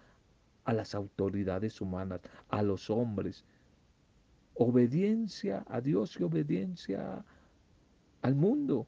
a 0.65 0.73
las 0.73 0.95
autoridades 0.95 1.81
humanas, 1.81 2.21
a 2.49 2.63
los 2.63 2.91
hombres. 2.91 3.45
Obediencia 4.55 5.65
a 5.69 5.81
Dios 5.81 6.17
y 6.21 6.23
obediencia 6.23 7.25
al 8.23 8.35
mundo, 8.35 8.87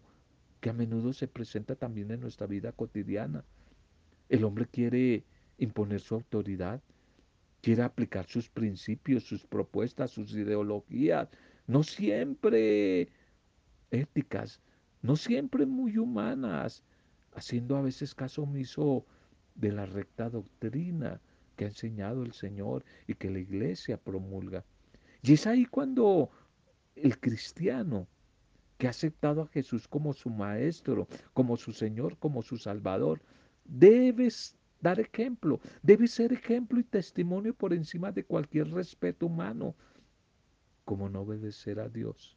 que 0.61 0.71
a 0.71 0.75
menudo 0.75 1.13
se 1.13 1.29
presenta 1.29 1.75
también 1.75 2.11
en 2.11 2.21
nuestra 2.21 2.47
vida 2.47 2.73
cotidiana. 2.73 3.45
El 4.29 4.45
hombre 4.45 4.67
quiere 4.67 5.25
imponer 5.59 6.01
su 6.01 6.15
autoridad, 6.15 6.81
quiere 7.63 7.83
aplicar 7.83 8.27
sus 8.27 8.49
principios, 8.49 9.25
sus 9.25 9.45
propuestas, 9.45 10.11
sus 10.11 10.33
ideologías, 10.33 11.29
no 11.67 11.83
siempre 11.83 13.09
éticas, 13.91 14.61
no 15.03 15.17
siempre 15.17 15.67
muy 15.67 15.99
humanas, 15.99 16.83
haciendo 17.35 17.77
a 17.77 17.83
veces 17.83 18.15
caso 18.15 18.43
omiso 18.43 19.05
de 19.55 19.73
la 19.73 19.87
recta 19.87 20.31
doctrina 20.31 21.21
que 21.57 21.65
ha 21.65 21.69
enseñado 21.69 22.23
el 22.23 22.33
Señor 22.33 22.85
y 23.07 23.15
que 23.15 23.31
la 23.31 23.39
iglesia 23.39 23.97
promulga. 23.97 24.65
Y 25.23 25.33
es 25.33 25.47
ahí 25.47 25.65
cuando 25.65 26.31
el 26.95 27.19
cristiano 27.19 28.07
que 28.79 28.87
ha 28.87 28.91
aceptado 28.91 29.43
a 29.43 29.49
Jesús 29.49 29.89
como 29.89 30.13
su 30.13 30.31
maestro, 30.31 31.09
como 31.33 31.57
su 31.57 31.73
Señor, 31.73 32.19
como 32.19 32.43
su 32.43 32.59
Salvador, 32.59 33.23
debe 33.65 34.31
dar 34.81 35.01
ejemplo, 35.01 35.61
debe 35.83 36.07
ser 36.07 36.33
ejemplo 36.33 36.79
y 36.79 36.85
testimonio 36.85 37.55
por 37.55 37.73
encima 37.73 38.13
de 38.13 38.25
cualquier 38.25 38.71
respeto 38.71 39.27
humano, 39.27 39.75
como 40.85 41.09
no 41.09 41.23
obedecer 41.23 41.81
a 41.81 41.89
Dios, 41.89 42.37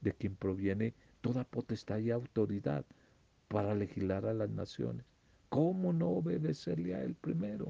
de 0.00 0.12
quien 0.12 0.36
proviene 0.36 0.94
toda 1.20 1.44
potestad 1.44 1.98
y 1.98 2.10
autoridad 2.10 2.84
para 3.48 3.74
legislar 3.74 4.26
a 4.26 4.34
las 4.34 4.50
naciones. 4.50 5.04
¿Cómo 5.48 5.92
no 5.92 6.08
obedecerle 6.10 6.94
a 6.94 7.02
Él 7.02 7.14
primero? 7.14 7.66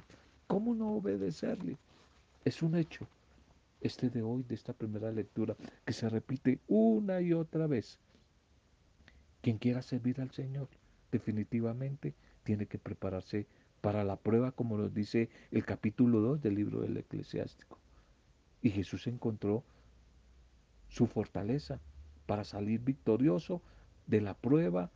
¿Cómo 0.46 0.74
no 0.74 0.92
obedecerle? 0.92 1.78
Es 2.44 2.62
un 2.62 2.74
hecho, 2.74 3.08
este 3.80 4.10
de 4.10 4.22
hoy, 4.22 4.42
de 4.42 4.54
esta 4.54 4.72
primera 4.72 5.10
lectura, 5.10 5.56
que 5.84 5.92
se 5.92 6.08
repite 6.08 6.60
una 6.68 7.20
y 7.20 7.32
otra 7.32 7.66
vez. 7.66 7.98
Quien 9.40 9.58
quiera 9.58 9.80
servir 9.80 10.20
al 10.20 10.30
Señor, 10.30 10.68
definitivamente 11.10 12.14
tiene 12.44 12.66
que 12.66 12.78
prepararse 12.78 13.46
para 13.80 14.04
la 14.04 14.16
prueba, 14.16 14.52
como 14.52 14.76
nos 14.76 14.92
dice 14.94 15.30
el 15.50 15.64
capítulo 15.64 16.20
2 16.20 16.42
del 16.42 16.54
libro 16.54 16.80
del 16.80 16.96
eclesiástico. 16.96 17.78
Y 18.62 18.70
Jesús 18.70 19.06
encontró 19.06 19.64
su 20.88 21.06
fortaleza 21.06 21.80
para 22.26 22.44
salir 22.44 22.80
victorioso 22.80 23.62
de 24.06 24.20
la 24.20 24.34
prueba 24.34 24.90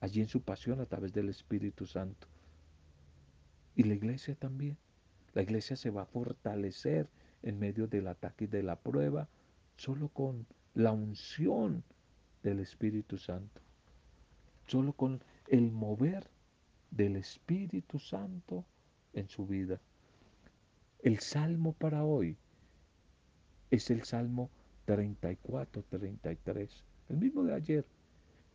allí 0.00 0.20
en 0.20 0.28
su 0.28 0.42
pasión 0.42 0.80
a 0.80 0.86
través 0.86 1.12
del 1.12 1.28
Espíritu 1.28 1.86
Santo. 1.86 2.28
Y 3.74 3.84
la 3.84 3.94
iglesia 3.94 4.34
también. 4.34 4.76
La 5.32 5.42
iglesia 5.42 5.76
se 5.76 5.90
va 5.90 6.02
a 6.02 6.06
fortalecer 6.06 7.08
en 7.42 7.58
medio 7.58 7.88
del 7.88 8.06
ataque 8.06 8.44
y 8.44 8.48
de 8.48 8.62
la 8.62 8.76
prueba 8.76 9.28
solo 9.76 10.08
con 10.08 10.46
la 10.74 10.92
unción 10.92 11.82
del 12.42 12.60
Espíritu 12.60 13.18
Santo. 13.18 13.60
Solo 14.66 14.92
con 14.92 15.22
el 15.48 15.72
mover 15.72 16.30
del 16.96 17.16
Espíritu 17.16 17.98
Santo 17.98 18.64
en 19.12 19.28
su 19.28 19.46
vida. 19.46 19.80
El 21.02 21.18
salmo 21.18 21.72
para 21.72 22.04
hoy 22.04 22.36
es 23.70 23.90
el 23.90 24.04
salmo 24.04 24.50
34, 24.86 25.82
33, 25.90 26.84
el 27.08 27.16
mismo 27.16 27.42
de 27.42 27.54
ayer. 27.54 27.84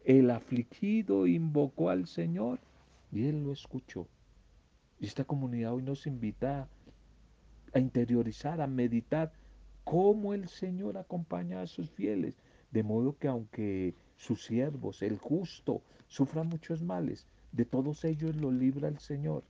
El 0.06 0.32
afligido 0.32 1.28
invocó 1.28 1.90
al 1.90 2.08
Señor 2.08 2.60
y 3.12 3.26
él 3.26 3.44
lo 3.44 3.52
escuchó. 3.52 4.08
Y 5.00 5.06
esta 5.06 5.26
comunidad 5.26 5.74
hoy 5.74 5.84
nos 5.84 6.08
invita 6.08 6.68
a 7.74 7.80
interiorizar, 7.80 8.62
a 8.62 8.68
meditar 8.68 9.32
cómo 9.84 10.34
el 10.34 10.48
Señor 10.48 10.98
acompaña 10.98 11.62
a 11.62 11.68
sus 11.68 11.90
fieles, 11.90 12.36
de 12.72 12.84
modo 12.84 13.18
que 13.18 13.28
aunque 13.28 13.96
sus 14.16 14.46
siervos, 14.46 15.02
el 15.02 15.18
justo, 15.18 15.82
sufran 16.08 16.48
muchos 16.48 16.82
males, 16.82 17.28
de 17.52 17.66
todos 17.66 18.04
ellos 18.06 18.36
lo 18.36 18.52
libra 18.52 18.88
el 18.88 19.00
Señor. 19.00 19.44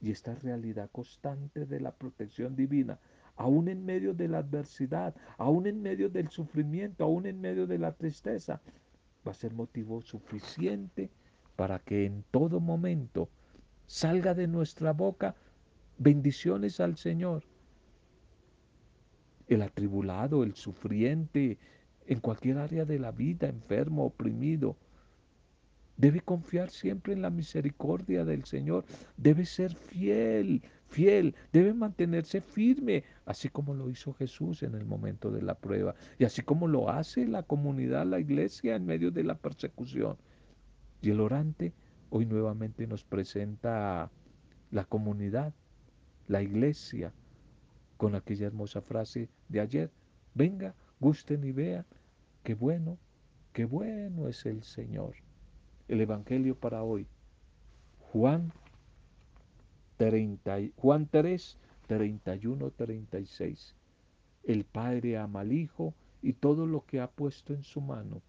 Y 0.00 0.10
esta 0.10 0.34
realidad 0.34 0.90
constante 0.92 1.64
de 1.64 1.80
la 1.80 1.92
protección 1.92 2.54
divina, 2.54 2.98
aún 3.36 3.68
en 3.68 3.84
medio 3.84 4.14
de 4.14 4.28
la 4.28 4.38
adversidad, 4.38 5.14
aún 5.38 5.66
en 5.66 5.82
medio 5.82 6.08
del 6.08 6.28
sufrimiento, 6.28 7.04
aún 7.04 7.26
en 7.26 7.40
medio 7.40 7.66
de 7.66 7.78
la 7.78 7.92
tristeza, 7.92 8.60
va 9.26 9.32
a 9.32 9.34
ser 9.34 9.54
motivo 9.54 10.00
suficiente 10.02 11.10
para 11.56 11.78
que 11.78 12.04
en 12.04 12.24
todo 12.30 12.60
momento 12.60 13.28
salga 13.86 14.34
de 14.34 14.46
nuestra 14.46 14.92
boca 14.92 15.34
bendiciones 15.98 16.80
al 16.80 16.96
Señor. 16.96 17.44
El 19.48 19.62
atribulado, 19.62 20.42
el 20.42 20.54
sufriente, 20.54 21.58
en 22.06 22.20
cualquier 22.20 22.58
área 22.58 22.84
de 22.84 22.98
la 22.98 23.12
vida, 23.12 23.48
enfermo, 23.48 24.04
oprimido, 24.04 24.76
debe 26.06 26.20
confiar 26.20 26.70
siempre 26.70 27.14
en 27.14 27.22
la 27.22 27.30
misericordia 27.30 28.24
del 28.24 28.44
Señor, 28.44 28.84
debe 29.16 29.44
ser 29.44 29.74
fiel, 29.74 30.62
fiel, 30.86 31.34
debe 31.52 31.74
mantenerse 31.74 32.40
firme, 32.40 33.02
así 33.24 33.48
como 33.48 33.74
lo 33.74 33.90
hizo 33.90 34.14
Jesús 34.14 34.62
en 34.62 34.76
el 34.76 34.84
momento 34.84 35.32
de 35.32 35.42
la 35.42 35.56
prueba 35.56 35.96
y 36.16 36.24
así 36.24 36.42
como 36.42 36.68
lo 36.68 36.90
hace 36.90 37.26
la 37.26 37.42
comunidad, 37.42 38.06
la 38.06 38.20
iglesia 38.20 38.76
en 38.76 38.86
medio 38.86 39.10
de 39.10 39.24
la 39.24 39.34
persecución. 39.34 40.16
Y 41.02 41.10
el 41.10 41.20
orante 41.20 41.72
Hoy 42.08 42.24
nuevamente 42.24 42.86
nos 42.86 43.02
presenta 43.02 44.12
la 44.70 44.84
comunidad, 44.84 45.52
la 46.28 46.40
iglesia, 46.40 47.12
con 47.96 48.14
aquella 48.14 48.46
hermosa 48.46 48.80
frase 48.80 49.28
de 49.48 49.60
ayer. 49.60 49.90
Venga, 50.34 50.76
gusten 51.00 51.42
y 51.42 51.50
vean, 51.50 51.84
qué 52.44 52.54
bueno, 52.54 52.96
qué 53.52 53.64
bueno 53.64 54.28
es 54.28 54.46
el 54.46 54.62
Señor. 54.62 55.25
El 55.88 56.00
Evangelio 56.00 56.56
para 56.56 56.82
hoy, 56.82 57.06
Juan, 58.00 58.52
30, 59.96 60.58
Juan 60.76 61.08
3, 61.10 61.58
31, 61.86 62.70
36. 62.70 63.74
El 64.44 64.64
Padre 64.64 65.18
ama 65.18 65.40
al 65.40 65.52
Hijo 65.52 65.94
y 66.22 66.32
todo 66.32 66.66
lo 66.66 66.84
que 66.84 67.00
ha 67.00 67.08
puesto 67.08 67.54
en 67.54 67.62
su 67.62 67.80
mano 67.80 68.22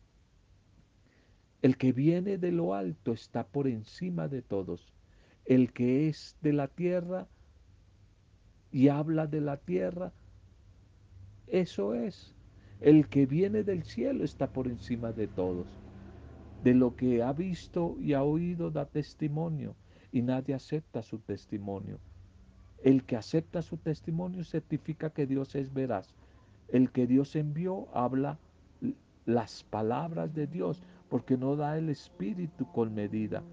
el 1.62 1.78
que 1.78 1.92
viene 1.92 2.38
de 2.38 2.52
lo 2.52 2.74
alto 2.74 3.12
está 3.12 3.46
por 3.46 3.68
encima 3.68 4.28
de 4.28 4.42
todos. 4.42 4.94
El 5.46 5.74
que 5.74 6.08
es 6.08 6.38
de 6.42 6.54
la 6.54 6.68
tierra 6.68 7.28
y 8.72 8.90
habla 8.90 9.28
de 9.28 9.42
la 9.42 9.58
tierra, 9.58 10.12
eso 11.48 11.96
es. 11.96 12.34
El 12.80 13.08
que 13.08 13.26
viene 13.26 13.64
del 13.64 13.84
cielo 13.84 14.24
está 14.24 14.48
por 14.48 14.68
encima 14.68 15.12
de 15.12 15.28
todos. 15.28 15.66
De 16.64 16.74
lo 16.74 16.96
que 16.96 17.24
ha 17.24 17.34
visto 17.34 17.98
y 18.00 18.14
ha 18.14 18.24
oído 18.24 18.72
da 18.72 18.86
testimonio 18.86 19.76
y 20.12 20.22
nadie 20.22 20.56
acepta 20.56 21.02
su 21.02 21.20
testimonio. 21.20 22.00
El 22.84 23.04
que 23.04 23.16
acepta 23.16 23.62
su 23.62 23.78
testimonio 23.78 24.44
certifica 24.44 25.10
que 25.10 25.26
Dios 25.26 25.56
es 25.56 25.74
veraz. 25.74 26.16
El 26.70 26.92
que 26.92 27.08
Dios 27.08 27.36
envió 27.36 27.88
habla 27.94 28.40
las 29.26 29.64
palabras 29.64 30.34
de 30.34 30.48
Dios 30.48 30.82
porque 31.10 31.38
no 31.38 31.56
da 31.56 31.78
el 31.78 31.90
Espíritu 31.90 32.72
con 32.72 32.94
medida. 32.94 33.44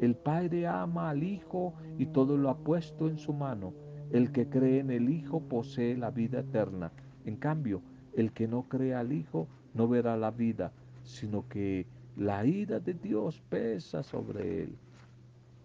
El 0.00 0.16
Padre 0.16 0.66
ama 0.66 1.10
al 1.10 1.22
Hijo 1.22 1.74
y 1.98 2.06
todo 2.06 2.36
lo 2.36 2.50
ha 2.50 2.58
puesto 2.58 3.08
en 3.08 3.18
su 3.18 3.32
mano. 3.32 3.72
El 4.10 4.32
que 4.32 4.48
cree 4.48 4.80
en 4.80 4.90
el 4.90 5.08
Hijo 5.10 5.40
posee 5.40 5.96
la 5.96 6.10
vida 6.10 6.40
eterna. 6.40 6.92
En 7.24 7.36
cambio, 7.36 7.82
el 8.14 8.32
que 8.32 8.48
no 8.48 8.68
cree 8.68 8.94
al 8.94 9.12
Hijo 9.12 9.48
no 9.74 9.88
verá 9.88 10.16
la 10.16 10.30
vida, 10.30 10.72
sino 11.04 11.48
que 11.48 11.86
la 12.16 12.44
ira 12.44 12.78
de 12.80 12.94
Dios 12.94 13.42
pesa 13.48 14.02
sobre 14.02 14.64
él. 14.64 14.76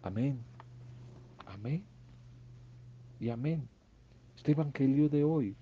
Amén. 0.02 0.40
Amén. 1.46 1.84
Y 3.20 3.30
amén. 3.30 3.68
Este 4.36 4.52
Evangelio 4.52 5.10
de 5.10 5.24
hoy 5.24 5.56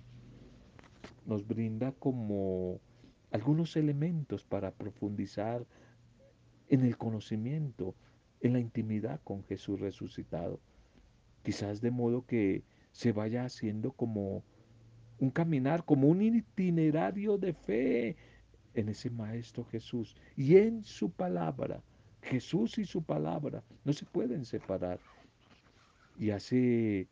nos 1.24 1.46
brinda 1.46 1.92
como 1.92 2.80
algunos 3.30 3.76
elementos 3.76 4.44
para 4.44 4.70
profundizar 4.70 5.66
en 6.68 6.84
el 6.84 6.96
conocimiento 6.96 7.94
en 8.40 8.52
la 8.52 8.60
intimidad 8.60 9.20
con 9.24 9.42
Jesús 9.44 9.80
resucitado. 9.80 10.60
Quizás 11.42 11.80
de 11.80 11.90
modo 11.90 12.26
que 12.26 12.64
se 12.92 13.12
vaya 13.12 13.44
haciendo 13.44 13.92
como 13.92 14.42
un 15.18 15.30
caminar, 15.30 15.84
como 15.84 16.08
un 16.08 16.22
itinerario 16.22 17.38
de 17.38 17.54
fe 17.54 18.16
en 18.76 18.88
ese 18.88 19.10
Maestro 19.10 19.64
Jesús 19.64 20.14
y 20.36 20.56
en 20.56 20.84
su 20.84 21.10
palabra. 21.10 21.82
Jesús 22.22 22.78
y 22.78 22.84
su 22.84 23.02
palabra 23.02 23.62
no 23.84 23.92
se 23.92 24.04
pueden 24.04 24.44
separar. 24.44 25.00
Y 26.18 26.30
hace 26.30 27.08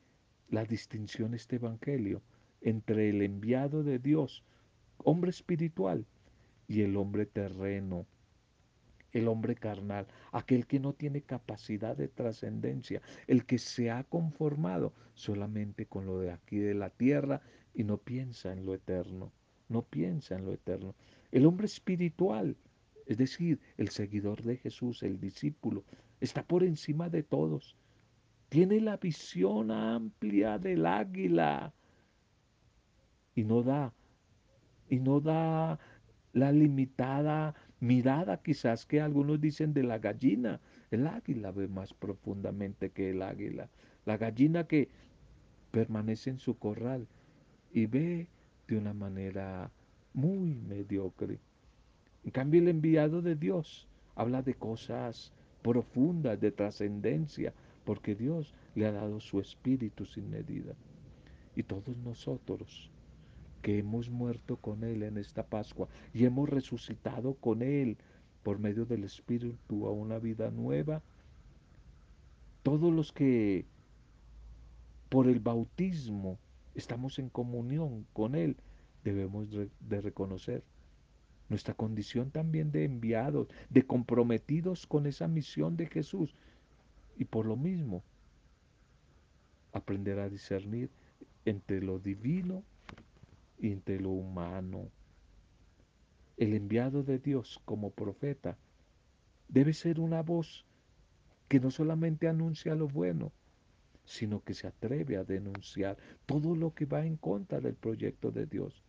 la 0.50 0.64
distinción 0.64 1.34
este 1.34 1.56
Evangelio 1.56 2.22
entre 2.60 3.10
el 3.10 3.22
enviado 3.22 3.82
de 3.82 3.98
Dios, 3.98 4.44
hombre 4.98 5.30
espiritual, 5.30 6.06
y 6.66 6.82
el 6.82 6.96
hombre 6.96 7.26
terreno, 7.26 8.06
el 9.12 9.28
hombre 9.28 9.54
carnal, 9.54 10.06
aquel 10.32 10.66
que 10.66 10.80
no 10.80 10.92
tiene 10.92 11.22
capacidad 11.22 11.96
de 11.96 12.08
trascendencia, 12.08 13.00
el 13.26 13.44
que 13.44 13.58
se 13.58 13.90
ha 13.90 14.04
conformado 14.04 14.92
solamente 15.14 15.86
con 15.86 16.06
lo 16.06 16.18
de 16.18 16.32
aquí 16.32 16.58
de 16.58 16.74
la 16.74 16.90
tierra 16.90 17.42
y 17.74 17.84
no 17.84 17.98
piensa 17.98 18.52
en 18.52 18.64
lo 18.64 18.74
eterno, 18.74 19.32
no 19.68 19.82
piensa 19.82 20.34
en 20.34 20.44
lo 20.44 20.52
eterno. 20.52 20.94
El 21.34 21.46
hombre 21.46 21.66
espiritual, 21.66 22.56
es 23.06 23.18
decir, 23.18 23.58
el 23.76 23.88
seguidor 23.88 24.44
de 24.44 24.56
Jesús, 24.56 25.02
el 25.02 25.18
discípulo, 25.18 25.82
está 26.20 26.44
por 26.44 26.62
encima 26.62 27.08
de 27.08 27.24
todos. 27.24 27.76
Tiene 28.50 28.80
la 28.80 28.98
visión 28.98 29.72
amplia 29.72 30.60
del 30.60 30.86
águila 30.86 31.74
y 33.34 33.42
no 33.42 33.64
da, 33.64 33.92
y 34.88 35.00
no 35.00 35.20
da 35.20 35.80
la 36.32 36.52
limitada 36.52 37.56
mirada 37.80 38.40
quizás 38.40 38.86
que 38.86 39.00
algunos 39.00 39.40
dicen 39.40 39.74
de 39.74 39.82
la 39.82 39.98
gallina. 39.98 40.60
El 40.92 41.04
águila 41.08 41.50
ve 41.50 41.66
más 41.66 41.94
profundamente 41.94 42.90
que 42.90 43.10
el 43.10 43.22
águila. 43.22 43.68
La 44.04 44.18
gallina 44.18 44.68
que 44.68 44.88
permanece 45.72 46.30
en 46.30 46.38
su 46.38 46.56
corral 46.60 47.08
y 47.72 47.86
ve 47.86 48.28
de 48.68 48.78
una 48.78 48.94
manera 48.94 49.72
muy 50.14 50.54
mediocre. 50.54 51.38
En 52.24 52.30
cambio, 52.30 52.62
el 52.62 52.68
enviado 52.68 53.20
de 53.20 53.34
Dios 53.34 53.86
habla 54.14 54.42
de 54.42 54.54
cosas 54.54 55.32
profundas, 55.62 56.40
de 56.40 56.52
trascendencia, 56.52 57.52
porque 57.84 58.14
Dios 58.14 58.54
le 58.74 58.86
ha 58.86 58.92
dado 58.92 59.20
su 59.20 59.40
espíritu 59.40 60.06
sin 60.06 60.30
medida. 60.30 60.74
Y 61.56 61.62
todos 61.64 61.96
nosotros 61.98 62.90
que 63.62 63.78
hemos 63.78 64.10
muerto 64.10 64.56
con 64.56 64.84
Él 64.84 65.02
en 65.02 65.16
esta 65.16 65.46
Pascua 65.46 65.88
y 66.12 66.24
hemos 66.24 66.48
resucitado 66.48 67.34
con 67.34 67.62
Él 67.62 67.96
por 68.42 68.58
medio 68.58 68.84
del 68.84 69.04
Espíritu 69.04 69.86
a 69.86 69.90
una 69.90 70.18
vida 70.18 70.50
nueva. 70.50 71.02
Todos 72.62 72.92
los 72.92 73.12
que 73.12 73.64
por 75.08 75.28
el 75.28 75.40
bautismo 75.40 76.38
estamos 76.74 77.18
en 77.18 77.30
comunión 77.30 78.06
con 78.12 78.34
Él, 78.34 78.56
debemos 79.04 79.48
de 79.50 80.00
reconocer 80.00 80.64
nuestra 81.48 81.74
condición 81.74 82.30
también 82.30 82.72
de 82.72 82.84
enviados, 82.84 83.48
de 83.70 83.86
comprometidos 83.86 84.86
con 84.86 85.06
esa 85.06 85.28
misión 85.28 85.76
de 85.76 85.86
Jesús. 85.86 86.34
Y 87.16 87.26
por 87.26 87.46
lo 87.46 87.56
mismo, 87.56 88.02
aprender 89.72 90.18
a 90.18 90.28
discernir 90.28 90.90
entre 91.44 91.80
lo 91.80 91.98
divino 91.98 92.64
entre 93.70 94.00
lo 94.00 94.10
humano. 94.10 94.90
El 96.36 96.54
enviado 96.54 97.02
de 97.02 97.18
Dios 97.18 97.60
como 97.64 97.90
profeta 97.90 98.58
debe 99.48 99.72
ser 99.72 100.00
una 100.00 100.22
voz 100.22 100.66
que 101.48 101.60
no 101.60 101.70
solamente 101.70 102.28
anuncia 102.28 102.74
lo 102.74 102.88
bueno, 102.88 103.32
sino 104.04 104.42
que 104.42 104.54
se 104.54 104.66
atreve 104.66 105.16
a 105.16 105.24
denunciar 105.24 105.96
todo 106.26 106.54
lo 106.56 106.74
que 106.74 106.86
va 106.86 107.06
en 107.06 107.16
contra 107.16 107.60
del 107.60 107.74
proyecto 107.74 108.30
de 108.30 108.46
Dios, 108.46 108.82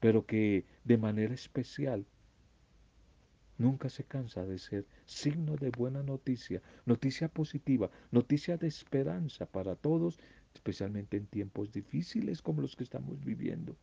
pero 0.00 0.26
que 0.26 0.64
de 0.84 0.98
manera 0.98 1.34
especial 1.34 2.06
nunca 3.56 3.88
se 3.88 4.04
cansa 4.04 4.44
de 4.46 4.58
ser 4.58 4.86
signo 5.04 5.56
de 5.56 5.70
buena 5.70 6.02
noticia, 6.02 6.62
noticia 6.86 7.28
positiva, 7.28 7.90
noticia 8.12 8.56
de 8.56 8.68
esperanza 8.68 9.46
para 9.46 9.74
todos, 9.74 10.18
especialmente 10.54 11.16
en 11.16 11.26
tiempos 11.26 11.72
difíciles 11.72 12.40
como 12.40 12.62
los 12.62 12.76
que 12.76 12.84
estamos 12.84 13.24
viviendo. 13.24 13.76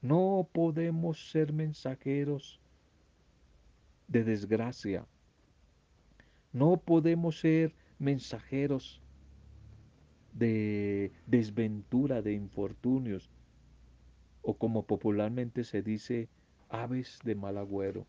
No 0.00 0.48
podemos 0.52 1.30
ser 1.30 1.52
mensajeros 1.52 2.60
de 4.06 4.24
desgracia. 4.24 5.06
No 6.52 6.78
podemos 6.78 7.40
ser 7.40 7.74
mensajeros 7.98 9.02
de 10.32 11.10
desventura, 11.26 12.22
de 12.22 12.32
infortunios, 12.32 13.28
o 14.48 14.54
como 14.54 14.86
popularmente 14.86 15.62
se 15.62 15.82
dice, 15.82 16.30
aves 16.70 17.18
de 17.22 17.34
mal 17.34 17.58
agüero. 17.58 18.06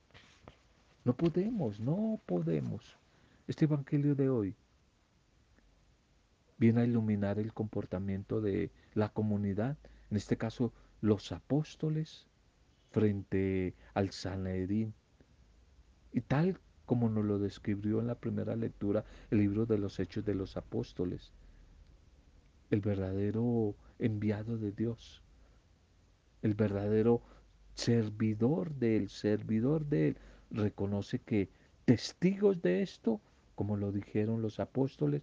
No 1.04 1.14
podemos, 1.14 1.82
no 1.82 2.22
podemos. 2.26 2.98
Este 3.46 3.66
Evangelio 3.66 4.16
de 4.16 4.30
hoy 4.30 4.56
viene 6.58 6.80
a 6.80 6.86
iluminar 6.86 7.40
el 7.40 7.52
comportamiento 7.52 8.40
de 8.40 8.72
la 8.94 9.10
comunidad, 9.10 9.76
en 10.10 10.16
este 10.16 10.38
caso 10.38 10.72
los 11.02 11.34
apóstoles, 11.34 12.26
frente 12.92 13.76
al 13.94 14.12
Sanedrín. 14.12 14.94
Y 16.14 16.22
tal 16.22 16.58
como 16.86 17.10
nos 17.10 17.26
lo 17.26 17.38
describió 17.38 18.00
en 18.00 18.08
la 18.08 18.16
primera 18.16 18.56
lectura 18.56 19.04
el 19.30 19.40
libro 19.40 19.66
de 19.66 19.78
los 19.78 20.00
Hechos 20.00 20.24
de 20.24 20.36
los 20.36 20.56
Apóstoles, 20.56 21.34
el 22.72 22.80
verdadero 22.80 23.76
enviado 24.00 24.58
de 24.58 24.72
Dios, 24.72 25.22
el 26.42 26.54
verdadero 26.54 27.22
servidor 27.74 28.74
del 28.76 29.10
servidor 29.10 29.86
de 29.86 30.10
Él, 30.10 30.18
reconoce 30.52 31.20
que 31.20 31.50
testigos 31.86 32.62
de 32.62 32.82
esto, 32.82 33.22
como 33.56 33.78
lo 33.78 33.92
dijeron 33.92 34.42
los 34.42 34.60
apóstoles, 34.60 35.22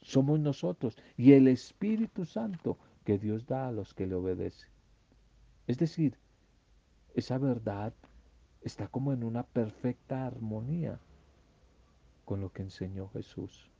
somos 0.00 0.38
nosotros 0.40 0.96
y 1.16 1.32
el 1.32 1.48
Espíritu 1.48 2.24
Santo 2.24 2.78
que 3.04 3.18
Dios 3.18 3.46
da 3.46 3.68
a 3.68 3.72
los 3.72 3.94
que 3.94 4.06
le 4.06 4.14
obedecen. 4.14 4.68
Es 5.66 5.78
decir, 5.78 6.16
esa 7.14 7.38
verdad 7.38 7.92
está 8.62 8.88
como 8.88 9.12
en 9.12 9.24
una 9.24 9.42
perfecta 9.42 10.26
armonía 10.26 11.00
con 12.24 12.40
lo 12.40 12.52
que 12.52 12.62
enseñó 12.62 13.08
Jesús. 13.08 13.70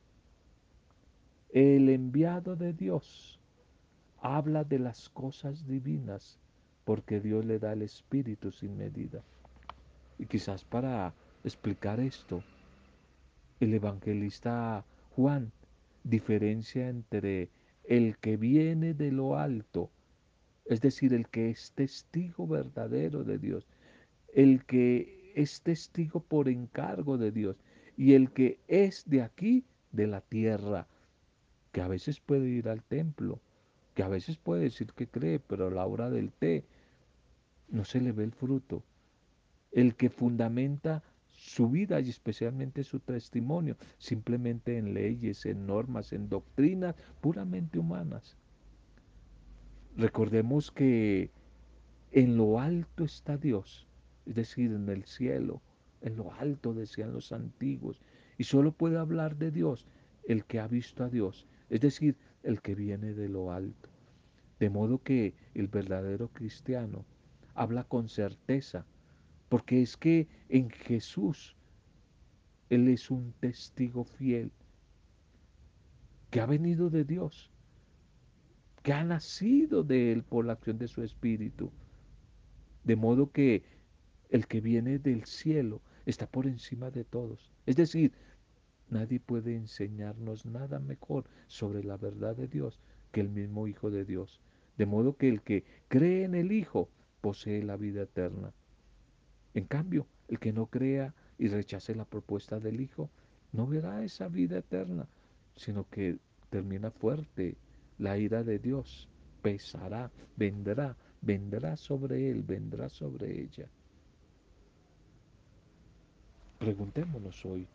El 1.49 1.89
enviado 1.89 2.55
de 2.55 2.73
Dios 2.73 3.39
habla 4.21 4.63
de 4.63 4.79
las 4.79 5.09
cosas 5.09 5.65
divinas 5.67 6.39
porque 6.89 7.19
Dios 7.19 7.45
le 7.45 7.59
da 7.59 7.73
el 7.73 7.83
Espíritu 7.83 8.51
sin 8.51 8.75
medida. 8.75 9.21
Y 10.17 10.25
quizás 10.25 10.63
para 10.63 11.13
explicar 11.43 11.99
esto, 11.99 12.43
el 13.59 13.75
evangelista 13.75 14.83
Juan 15.11 15.51
diferencia 16.03 16.89
entre 16.89 17.49
el 17.83 18.17
que 18.17 18.37
viene 18.37 18.95
de 18.95 19.11
lo 19.11 19.37
alto, 19.37 19.91
es 20.65 20.81
decir, 20.81 21.13
el 21.13 21.27
que 21.27 21.51
es 21.51 21.73
testigo 21.73 22.47
verdadero 22.47 23.23
de 23.23 23.37
Dios, 23.37 23.67
el 24.33 24.65
que 24.65 25.31
es 25.35 25.61
testigo 25.61 26.21
por 26.21 26.49
encargo 26.49 27.19
de 27.19 27.31
Dios 27.31 27.55
y 27.97 28.15
el 28.15 28.31
que 28.31 28.57
es 28.67 29.07
de 29.07 29.21
aquí, 29.21 29.63
de 29.91 30.07
la 30.07 30.21
tierra, 30.21 30.87
que 31.71 31.81
a 31.81 31.87
veces 31.87 32.19
puede 32.19 32.49
ir 32.49 32.67
al 32.67 32.81
templo, 32.81 33.39
que 33.93 34.01
a 34.01 34.07
veces 34.07 34.37
puede 34.37 34.63
decir 34.63 34.91
que 34.93 35.05
cree, 35.05 35.37
pero 35.37 35.67
a 35.67 35.69
la 35.69 35.85
hora 35.85 36.09
del 36.09 36.31
té 36.31 36.65
no 37.71 37.85
se 37.85 38.01
le 38.01 38.11
ve 38.11 38.23
el 38.23 38.31
fruto. 38.31 38.83
El 39.71 39.95
que 39.95 40.09
fundamenta 40.09 41.03
su 41.29 41.69
vida 41.69 42.01
y 42.01 42.09
especialmente 42.09 42.83
su 42.83 42.99
testimonio, 42.99 43.77
simplemente 43.97 44.77
en 44.77 44.93
leyes, 44.93 45.45
en 45.45 45.65
normas, 45.65 46.11
en 46.11 46.27
doctrinas 46.27 46.95
puramente 47.21 47.79
humanas. 47.79 48.35
Recordemos 49.95 50.71
que 50.71 51.31
en 52.11 52.35
lo 52.37 52.59
alto 52.59 53.03
está 53.03 53.37
Dios, 53.37 53.87
es 54.25 54.35
decir, 54.35 54.71
en 54.73 54.89
el 54.89 55.05
cielo, 55.05 55.61
en 56.01 56.17
lo 56.17 56.33
alto 56.33 56.73
decían 56.73 57.13
los 57.13 57.31
antiguos, 57.31 58.01
y 58.37 58.43
solo 58.43 58.71
puede 58.71 58.97
hablar 58.97 59.37
de 59.37 59.51
Dios 59.51 59.85
el 60.27 60.45
que 60.45 60.59
ha 60.59 60.67
visto 60.67 61.03
a 61.03 61.09
Dios, 61.09 61.47
es 61.69 61.81
decir, 61.81 62.17
el 62.43 62.61
que 62.61 62.75
viene 62.75 63.13
de 63.13 63.29
lo 63.29 63.51
alto. 63.51 63.89
De 64.59 64.69
modo 64.69 65.01
que 65.01 65.35
el 65.53 65.67
verdadero 65.67 66.29
cristiano 66.29 67.05
habla 67.59 67.83
con 67.83 68.07
certeza, 68.07 68.85
porque 69.49 69.81
es 69.81 69.97
que 69.97 70.29
en 70.47 70.69
Jesús 70.69 71.57
Él 72.69 72.87
es 72.87 73.11
un 73.11 73.33
testigo 73.41 74.05
fiel, 74.05 74.49
que 76.29 76.39
ha 76.39 76.45
venido 76.45 76.89
de 76.89 77.03
Dios, 77.03 77.51
que 78.81 78.93
ha 78.93 79.03
nacido 79.03 79.83
de 79.83 80.13
Él 80.13 80.23
por 80.23 80.45
la 80.45 80.53
acción 80.53 80.77
de 80.77 80.87
su 80.87 81.03
Espíritu. 81.03 81.69
De 82.85 82.95
modo 82.95 83.29
que 83.29 83.63
el 84.29 84.47
que 84.47 84.61
viene 84.61 84.97
del 84.97 85.25
cielo 85.25 85.81
está 86.05 86.27
por 86.27 86.47
encima 86.47 86.91
de 86.91 87.03
todos. 87.03 87.51
Es 87.65 87.75
decir, 87.75 88.13
nadie 88.89 89.19
puede 89.19 89.57
enseñarnos 89.57 90.45
nada 90.45 90.79
mejor 90.79 91.25
sobre 91.47 91.83
la 91.83 91.97
verdad 91.97 92.37
de 92.37 92.47
Dios 92.47 92.79
que 93.11 93.19
el 93.19 93.27
mismo 93.27 93.67
Hijo 93.67 93.91
de 93.91 94.05
Dios. 94.05 94.39
De 94.77 94.85
modo 94.85 95.17
que 95.17 95.27
el 95.27 95.41
que 95.41 95.65
cree 95.89 96.23
en 96.23 96.35
el 96.35 96.53
Hijo 96.53 96.89
posee 97.21 97.63
la 97.63 97.77
vida 97.77 98.03
eterna. 98.03 98.53
En 99.53 99.65
cambio, 99.65 100.07
el 100.27 100.39
que 100.39 100.53
no 100.53 100.67
crea 100.67 101.13
y 101.37 101.47
rechace 101.47 101.95
la 101.95 102.05
propuesta 102.05 102.59
del 102.59 102.81
Hijo, 102.81 103.09
no 103.51 103.67
verá 103.67 104.03
esa 104.03 104.27
vida 104.27 104.59
eterna, 104.59 105.07
sino 105.55 105.89
que 105.89 106.17
termina 106.49 106.91
fuerte. 106.91 107.55
La 107.97 108.17
ira 108.17 108.43
de 108.43 108.59
Dios 108.59 109.09
pesará, 109.41 110.11
vendrá, 110.35 110.95
vendrá 111.21 111.75
sobre 111.77 112.29
él, 112.29 112.43
vendrá 112.43 112.89
sobre 112.89 113.41
ella. 113.41 113.67
Preguntémonos 116.59 117.45
hoy 117.45 117.67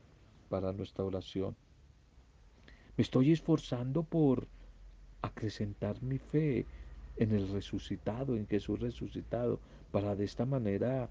para 0.48 0.72
nuestra 0.72 1.04
oración. 1.04 1.57
¿Me 2.96 3.02
estoy 3.02 3.33
esforzando 3.33 4.02
por 4.04 4.46
acrecentar 5.22 6.02
mi 6.02 6.18
fe 6.18 6.66
en 7.16 7.33
el 7.33 7.48
resucitado, 7.48 8.37
en 8.37 8.46
Jesús 8.46 8.81
resucitado, 8.81 9.61
para 9.90 10.16
de 10.16 10.24
esta 10.24 10.44
manera 10.44 11.09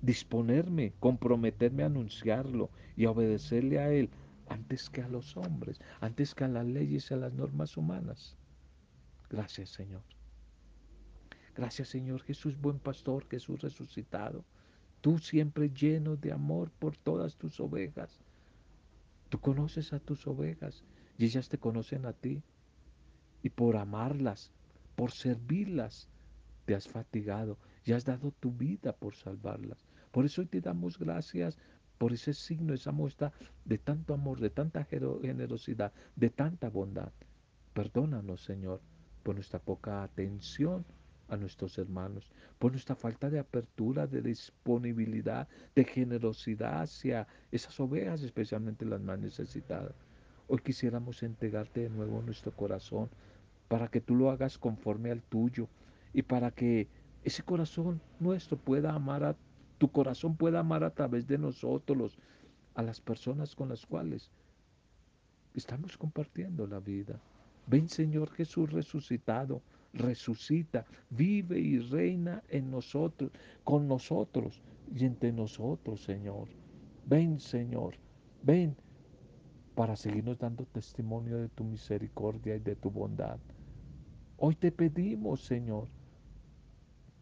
disponerme, 0.00 0.92
comprometerme 1.00 1.82
a 1.82 1.86
anunciarlo 1.86 2.70
y 2.96 3.04
a 3.04 3.10
obedecerle 3.10 3.78
a 3.78 3.90
Él 3.90 4.10
antes 4.48 4.90
que 4.90 5.02
a 5.02 5.08
los 5.08 5.36
hombres, 5.36 5.80
antes 6.00 6.34
que 6.34 6.44
a 6.44 6.48
las 6.48 6.66
leyes 6.66 7.10
y 7.10 7.14
a 7.14 7.16
las 7.16 7.32
normas 7.32 7.76
humanas. 7.76 8.36
Gracias 9.30 9.70
Señor. 9.70 10.02
Gracias 11.54 11.88
Señor 11.88 12.22
Jesús, 12.22 12.60
buen 12.60 12.78
pastor, 12.78 13.26
Jesús 13.28 13.60
resucitado. 13.62 14.44
Tú 15.00 15.18
siempre 15.18 15.70
lleno 15.70 16.16
de 16.16 16.32
amor 16.32 16.70
por 16.78 16.96
todas 16.96 17.36
tus 17.36 17.60
ovejas. 17.60 18.20
Tú 19.28 19.38
conoces 19.38 19.92
a 19.92 20.00
tus 20.00 20.26
ovejas 20.26 20.84
y 21.18 21.26
ellas 21.26 21.48
te 21.48 21.58
conocen 21.58 22.06
a 22.06 22.12
ti. 22.12 22.42
Y 23.42 23.50
por 23.50 23.76
amarlas, 23.76 24.50
por 24.96 25.12
servirlas, 25.12 26.08
te 26.64 26.74
has 26.74 26.88
fatigado 26.88 27.58
y 27.84 27.92
has 27.92 28.04
dado 28.04 28.32
tu 28.32 28.52
vida 28.52 28.92
por 28.92 29.14
salvarlas. 29.14 29.78
Por 30.10 30.24
eso 30.24 30.40
hoy 30.40 30.46
te 30.46 30.60
damos 30.60 30.98
gracias 30.98 31.58
por 31.98 32.12
ese 32.12 32.34
signo, 32.34 32.74
esa 32.74 32.92
muestra 32.92 33.32
de 33.64 33.78
tanto 33.78 34.14
amor, 34.14 34.40
de 34.40 34.50
tanta 34.50 34.84
generosidad, 34.84 35.92
de 36.16 36.30
tanta 36.30 36.68
bondad. 36.68 37.12
Perdónanos, 37.72 38.42
Señor, 38.42 38.80
por 39.22 39.34
nuestra 39.34 39.58
poca 39.58 40.02
atención 40.02 40.84
a 41.28 41.36
nuestros 41.36 41.78
hermanos, 41.78 42.30
por 42.58 42.72
nuestra 42.72 42.94
falta 42.94 43.30
de 43.30 43.38
apertura, 43.38 44.06
de 44.06 44.22
disponibilidad, 44.22 45.48
de 45.74 45.84
generosidad 45.84 46.82
hacia 46.82 47.26
esas 47.50 47.78
ovejas, 47.80 48.22
especialmente 48.22 48.84
las 48.84 49.00
más 49.00 49.18
necesitadas. 49.18 49.94
Hoy 50.46 50.58
quisiéramos 50.58 51.22
entregarte 51.22 51.80
de 51.80 51.90
nuevo 51.90 52.20
nuestro 52.22 52.52
corazón 52.52 53.08
para 53.68 53.88
que 53.88 54.00
tú 54.00 54.14
lo 54.14 54.30
hagas 54.30 54.58
conforme 54.58 55.10
al 55.10 55.22
tuyo 55.22 55.68
y 56.12 56.22
para 56.22 56.50
que 56.50 56.88
ese 57.22 57.42
corazón 57.42 58.00
nuestro 58.20 58.56
pueda 58.56 58.92
amar 58.92 59.24
a 59.24 59.36
tu 59.78 59.90
corazón 59.90 60.36
pueda 60.36 60.60
amar 60.60 60.84
a 60.84 60.94
través 60.94 61.26
de 61.26 61.38
nosotros 61.38 62.18
a 62.74 62.82
las 62.82 63.00
personas 63.00 63.54
con 63.54 63.68
las 63.68 63.84
cuales 63.86 64.30
estamos 65.54 65.96
compartiendo 65.96 66.66
la 66.66 66.80
vida. 66.80 67.20
Ven 67.66 67.88
Señor 67.88 68.30
Jesús 68.30 68.72
resucitado, 68.72 69.62
resucita, 69.92 70.84
vive 71.10 71.58
y 71.58 71.78
reina 71.78 72.42
en 72.48 72.70
nosotros, 72.70 73.30
con 73.62 73.88
nosotros 73.88 74.60
y 74.94 75.04
entre 75.04 75.32
nosotros, 75.32 76.02
Señor. 76.02 76.48
Ven, 77.06 77.38
Señor, 77.40 77.94
ven 78.42 78.76
para 79.74 79.96
seguirnos 79.96 80.38
dando 80.38 80.64
testimonio 80.66 81.38
de 81.38 81.48
tu 81.48 81.64
misericordia 81.64 82.56
y 82.56 82.60
de 82.60 82.76
tu 82.76 82.90
bondad. 82.90 83.38
Hoy 84.36 84.54
te 84.54 84.70
pedimos, 84.70 85.44
Señor, 85.44 85.88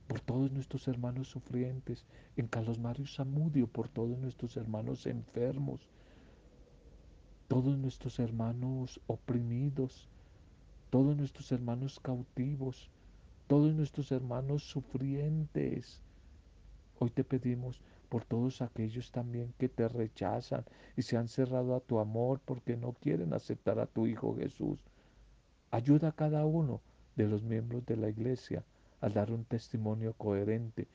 por 0.07 0.21
todos 0.21 0.53
nuestros 0.53 0.87
hermanos 0.89 1.29
sufrientes, 1.29 2.05
en 2.37 2.47
Carlos 2.47 2.79
Mario 2.79 3.07
Zamudio, 3.07 3.67
por 3.67 3.89
todos 3.89 4.19
nuestros 4.19 4.57
hermanos 4.57 5.07
enfermos, 5.07 5.81
todos 7.49 7.79
nuestros 7.79 8.19
hermanos 8.19 9.01
oprimidos, 9.07 10.09
todos 10.91 11.17
nuestros 11.17 11.51
hermanos 11.53 12.01
cautivos, 12.01 12.91
todos 13.47 13.75
nuestros 13.75 14.13
hermanos 14.13 14.63
sufrientes. 14.65 16.03
Hoy 16.99 17.11
te 17.11 17.25
pedimos 17.25 17.81
por 18.13 18.27
todos 18.27 18.61
aquellos 18.61 19.11
también 19.11 19.55
que 19.57 19.71
te 19.71 19.89
rechazan 19.89 20.67
y 20.99 21.01
se 21.01 21.17
han 21.17 21.29
cerrado 21.29 21.75
a 21.75 21.81
tu 21.81 21.99
amor 21.99 22.43
porque 22.45 22.77
no 22.77 22.93
quieren 22.93 23.33
aceptar 23.33 23.79
a 23.79 23.87
tu 23.87 24.07
Hijo 24.07 24.37
Jesús. 24.37 24.85
Ayuda 25.71 26.09
a 26.09 26.13
cada 26.13 26.45
uno 26.45 26.83
de 27.17 27.27
los 27.27 27.43
miembros 27.43 27.87
de 27.87 27.97
la 27.97 28.11
iglesia 28.11 28.65
a 29.01 29.09
dar 29.09 29.33
un 29.33 29.47
testimonio 29.47 30.13
coherente 30.13 30.89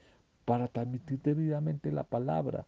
para 0.45 0.67
transmitir 0.67 1.19
debidamente 1.23 1.91
la 1.91 2.03
palabra 2.03 2.67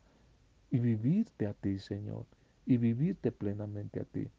y 0.71 0.79
vivirte 0.79 1.45
a 1.45 1.53
ti, 1.53 1.77
Señor, 1.77 2.25
y 2.65 2.77
vivirte 2.77 3.31
plenamente 3.31 3.99
a 3.99 4.03
ti. 4.03 4.31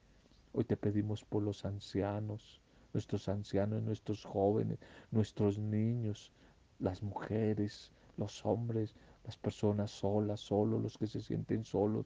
Hoy 0.53 0.65
te 0.65 0.77
pedimos 0.77 1.25
por 1.25 1.45
los 1.45 1.65
ancianos, 1.65 2.61
nuestros 2.93 3.29
ancianos, 3.29 3.81
nuestros 3.85 4.25
jóvenes, 4.25 4.81
nuestros 5.13 5.57
niños, 5.57 6.33
las 6.81 7.01
mujeres, 7.01 7.93
los 8.17 8.45
hombres, 8.45 8.97
las 9.31 9.37
personas 9.37 9.93
solas, 9.93 10.41
solos, 10.41 10.83
los 10.83 10.99
que 10.99 11.07
se 11.07 11.21
sienten 11.21 11.63
solos, 11.65 12.05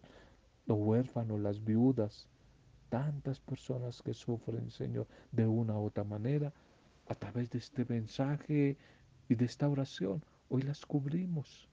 los 0.66 0.76
huérfanos, 0.78 1.40
las 1.40 1.64
viudas, 1.64 2.28
tantas 2.90 3.40
personas 3.40 4.02
que 4.02 4.12
sufren, 4.12 4.70
Señor, 4.70 5.06
de 5.32 5.46
una 5.46 5.72
u 5.78 5.87
otra 5.87 6.04
manera, 6.04 6.52
a 7.08 7.14
través 7.14 7.48
de 7.48 7.60
este 7.60 7.87
mensaje 7.87 8.76
y 9.26 9.34
de 9.37 9.44
esta 9.46 9.70
oración, 9.70 10.22
hoy 10.50 10.60
las 10.60 10.84
cubrimos. 10.84 11.66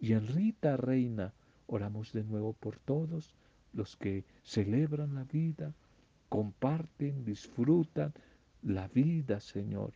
Y 0.00 0.14
en 0.14 0.26
Rita 0.26 0.78
Reina 0.78 1.34
oramos 1.66 2.14
de 2.14 2.24
nuevo 2.24 2.54
por 2.54 2.78
todos 2.78 3.34
los 3.74 3.94
que 3.94 4.24
celebran 4.42 5.14
la 5.16 5.24
vida, 5.24 5.74
comparten, 6.30 7.26
disfrutan 7.26 8.14
la 8.62 8.88
vida, 8.88 9.38
Señor. 9.40 9.92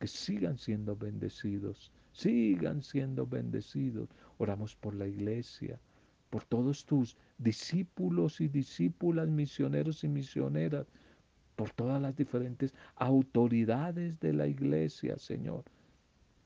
Que 0.00 0.08
sigan 0.08 0.58
siendo 0.58 0.96
bendecidos, 0.96 1.92
sigan 2.12 2.82
siendo 2.82 3.26
bendecidos. 3.26 4.08
Oramos 4.38 4.74
por 4.74 4.94
la 4.94 5.06
iglesia, 5.06 5.78
por 6.30 6.44
todos 6.44 6.86
tus 6.86 7.16
discípulos 7.38 8.40
y 8.40 8.48
discípulas, 8.48 9.28
misioneros 9.28 10.02
y 10.02 10.08
misioneras, 10.08 10.86
por 11.54 11.70
todas 11.70 12.00
las 12.00 12.16
diferentes 12.16 12.74
autoridades 12.96 14.18
de 14.20 14.32
la 14.32 14.46
iglesia, 14.46 15.18
Señor. 15.18 15.64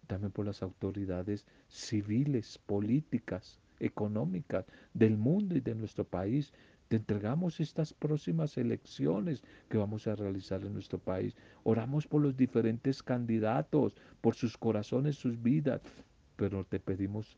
También 0.09 0.33
por 0.33 0.47
las 0.47 0.63
autoridades 0.63 1.47
civiles, 1.69 2.59
políticas, 2.59 3.61
económicas 3.79 4.67
del 4.93 5.17
mundo 5.17 5.57
y 5.57 5.61
de 5.61 5.75
nuestro 5.75 6.05
país. 6.05 6.53
Te 6.89 6.97
entregamos 6.97 7.61
estas 7.61 7.93
próximas 7.95 8.57
elecciones 8.59 9.43
que 9.69 9.79
vamos 9.79 10.07
a 10.07 10.15
realizar 10.15 10.63
en 10.63 10.75
nuestro 10.75 10.99
país. 10.99 11.35
Oramos 11.63 12.07
por 12.07 12.23
los 12.23 12.37
diferentes 12.37 13.03
candidatos, 13.03 13.95
por 14.21 14.35
sus 14.35 14.57
corazones, 14.57 15.17
sus 15.17 15.43
vidas, 15.43 15.81
pero 16.37 16.65
te 16.65 16.79
pedimos 16.79 17.37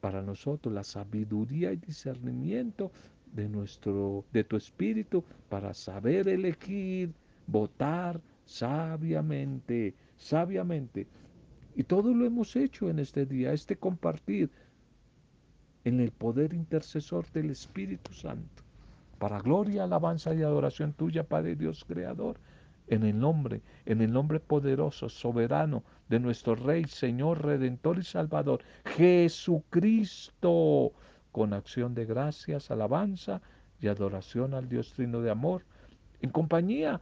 para 0.00 0.22
nosotros 0.22 0.74
la 0.74 0.84
sabiduría 0.84 1.72
y 1.72 1.76
discernimiento 1.76 2.90
de 3.32 3.48
nuestro 3.48 4.24
de 4.32 4.44
tu 4.44 4.56
espíritu 4.56 5.24
para 5.48 5.74
saber 5.74 6.28
elegir, 6.28 7.12
votar 7.46 8.20
sabiamente, 8.46 9.94
sabiamente 10.16 11.06
Y 11.76 11.84
todo 11.84 12.12
lo 12.14 12.24
hemos 12.24 12.56
hecho 12.56 12.90
en 12.90 12.98
este 12.98 13.26
día, 13.26 13.52
este 13.52 13.76
compartir 13.76 14.50
en 15.84 16.00
el 16.00 16.10
poder 16.10 16.52
intercesor 16.52 17.30
del 17.32 17.50
Espíritu 17.50 18.12
Santo. 18.12 18.67
Para 19.18 19.40
gloria, 19.40 19.84
alabanza 19.84 20.34
y 20.34 20.42
adoración 20.42 20.92
tuya, 20.92 21.24
Padre 21.24 21.56
Dios 21.56 21.84
Creador, 21.84 22.38
en 22.86 23.02
el 23.04 23.18
nombre, 23.18 23.62
en 23.84 24.00
el 24.00 24.12
nombre 24.12 24.40
poderoso, 24.40 25.08
soberano 25.08 25.82
de 26.08 26.20
nuestro 26.20 26.54
Rey, 26.54 26.84
Señor, 26.84 27.44
Redentor 27.44 27.98
y 27.98 28.04
Salvador, 28.04 28.62
Jesucristo, 28.96 30.92
con 31.32 31.52
acción 31.52 31.94
de 31.94 32.06
gracias, 32.06 32.70
alabanza 32.70 33.42
y 33.80 33.88
adoración 33.88 34.54
al 34.54 34.68
Dios 34.68 34.92
Trino 34.94 35.20
de 35.20 35.30
amor, 35.30 35.64
en 36.20 36.30
compañía 36.30 37.00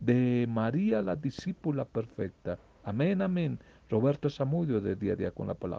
de 0.00 0.46
María, 0.48 1.02
la 1.02 1.16
discípula 1.16 1.84
perfecta. 1.84 2.58
Amén, 2.84 3.22
amén. 3.22 3.58
Roberto 3.88 4.28
Zamudio 4.30 4.80
de 4.80 4.96
Día 4.96 5.12
a 5.14 5.16
Día 5.16 5.30
con 5.30 5.46
la 5.46 5.54
Palabra. 5.54 5.76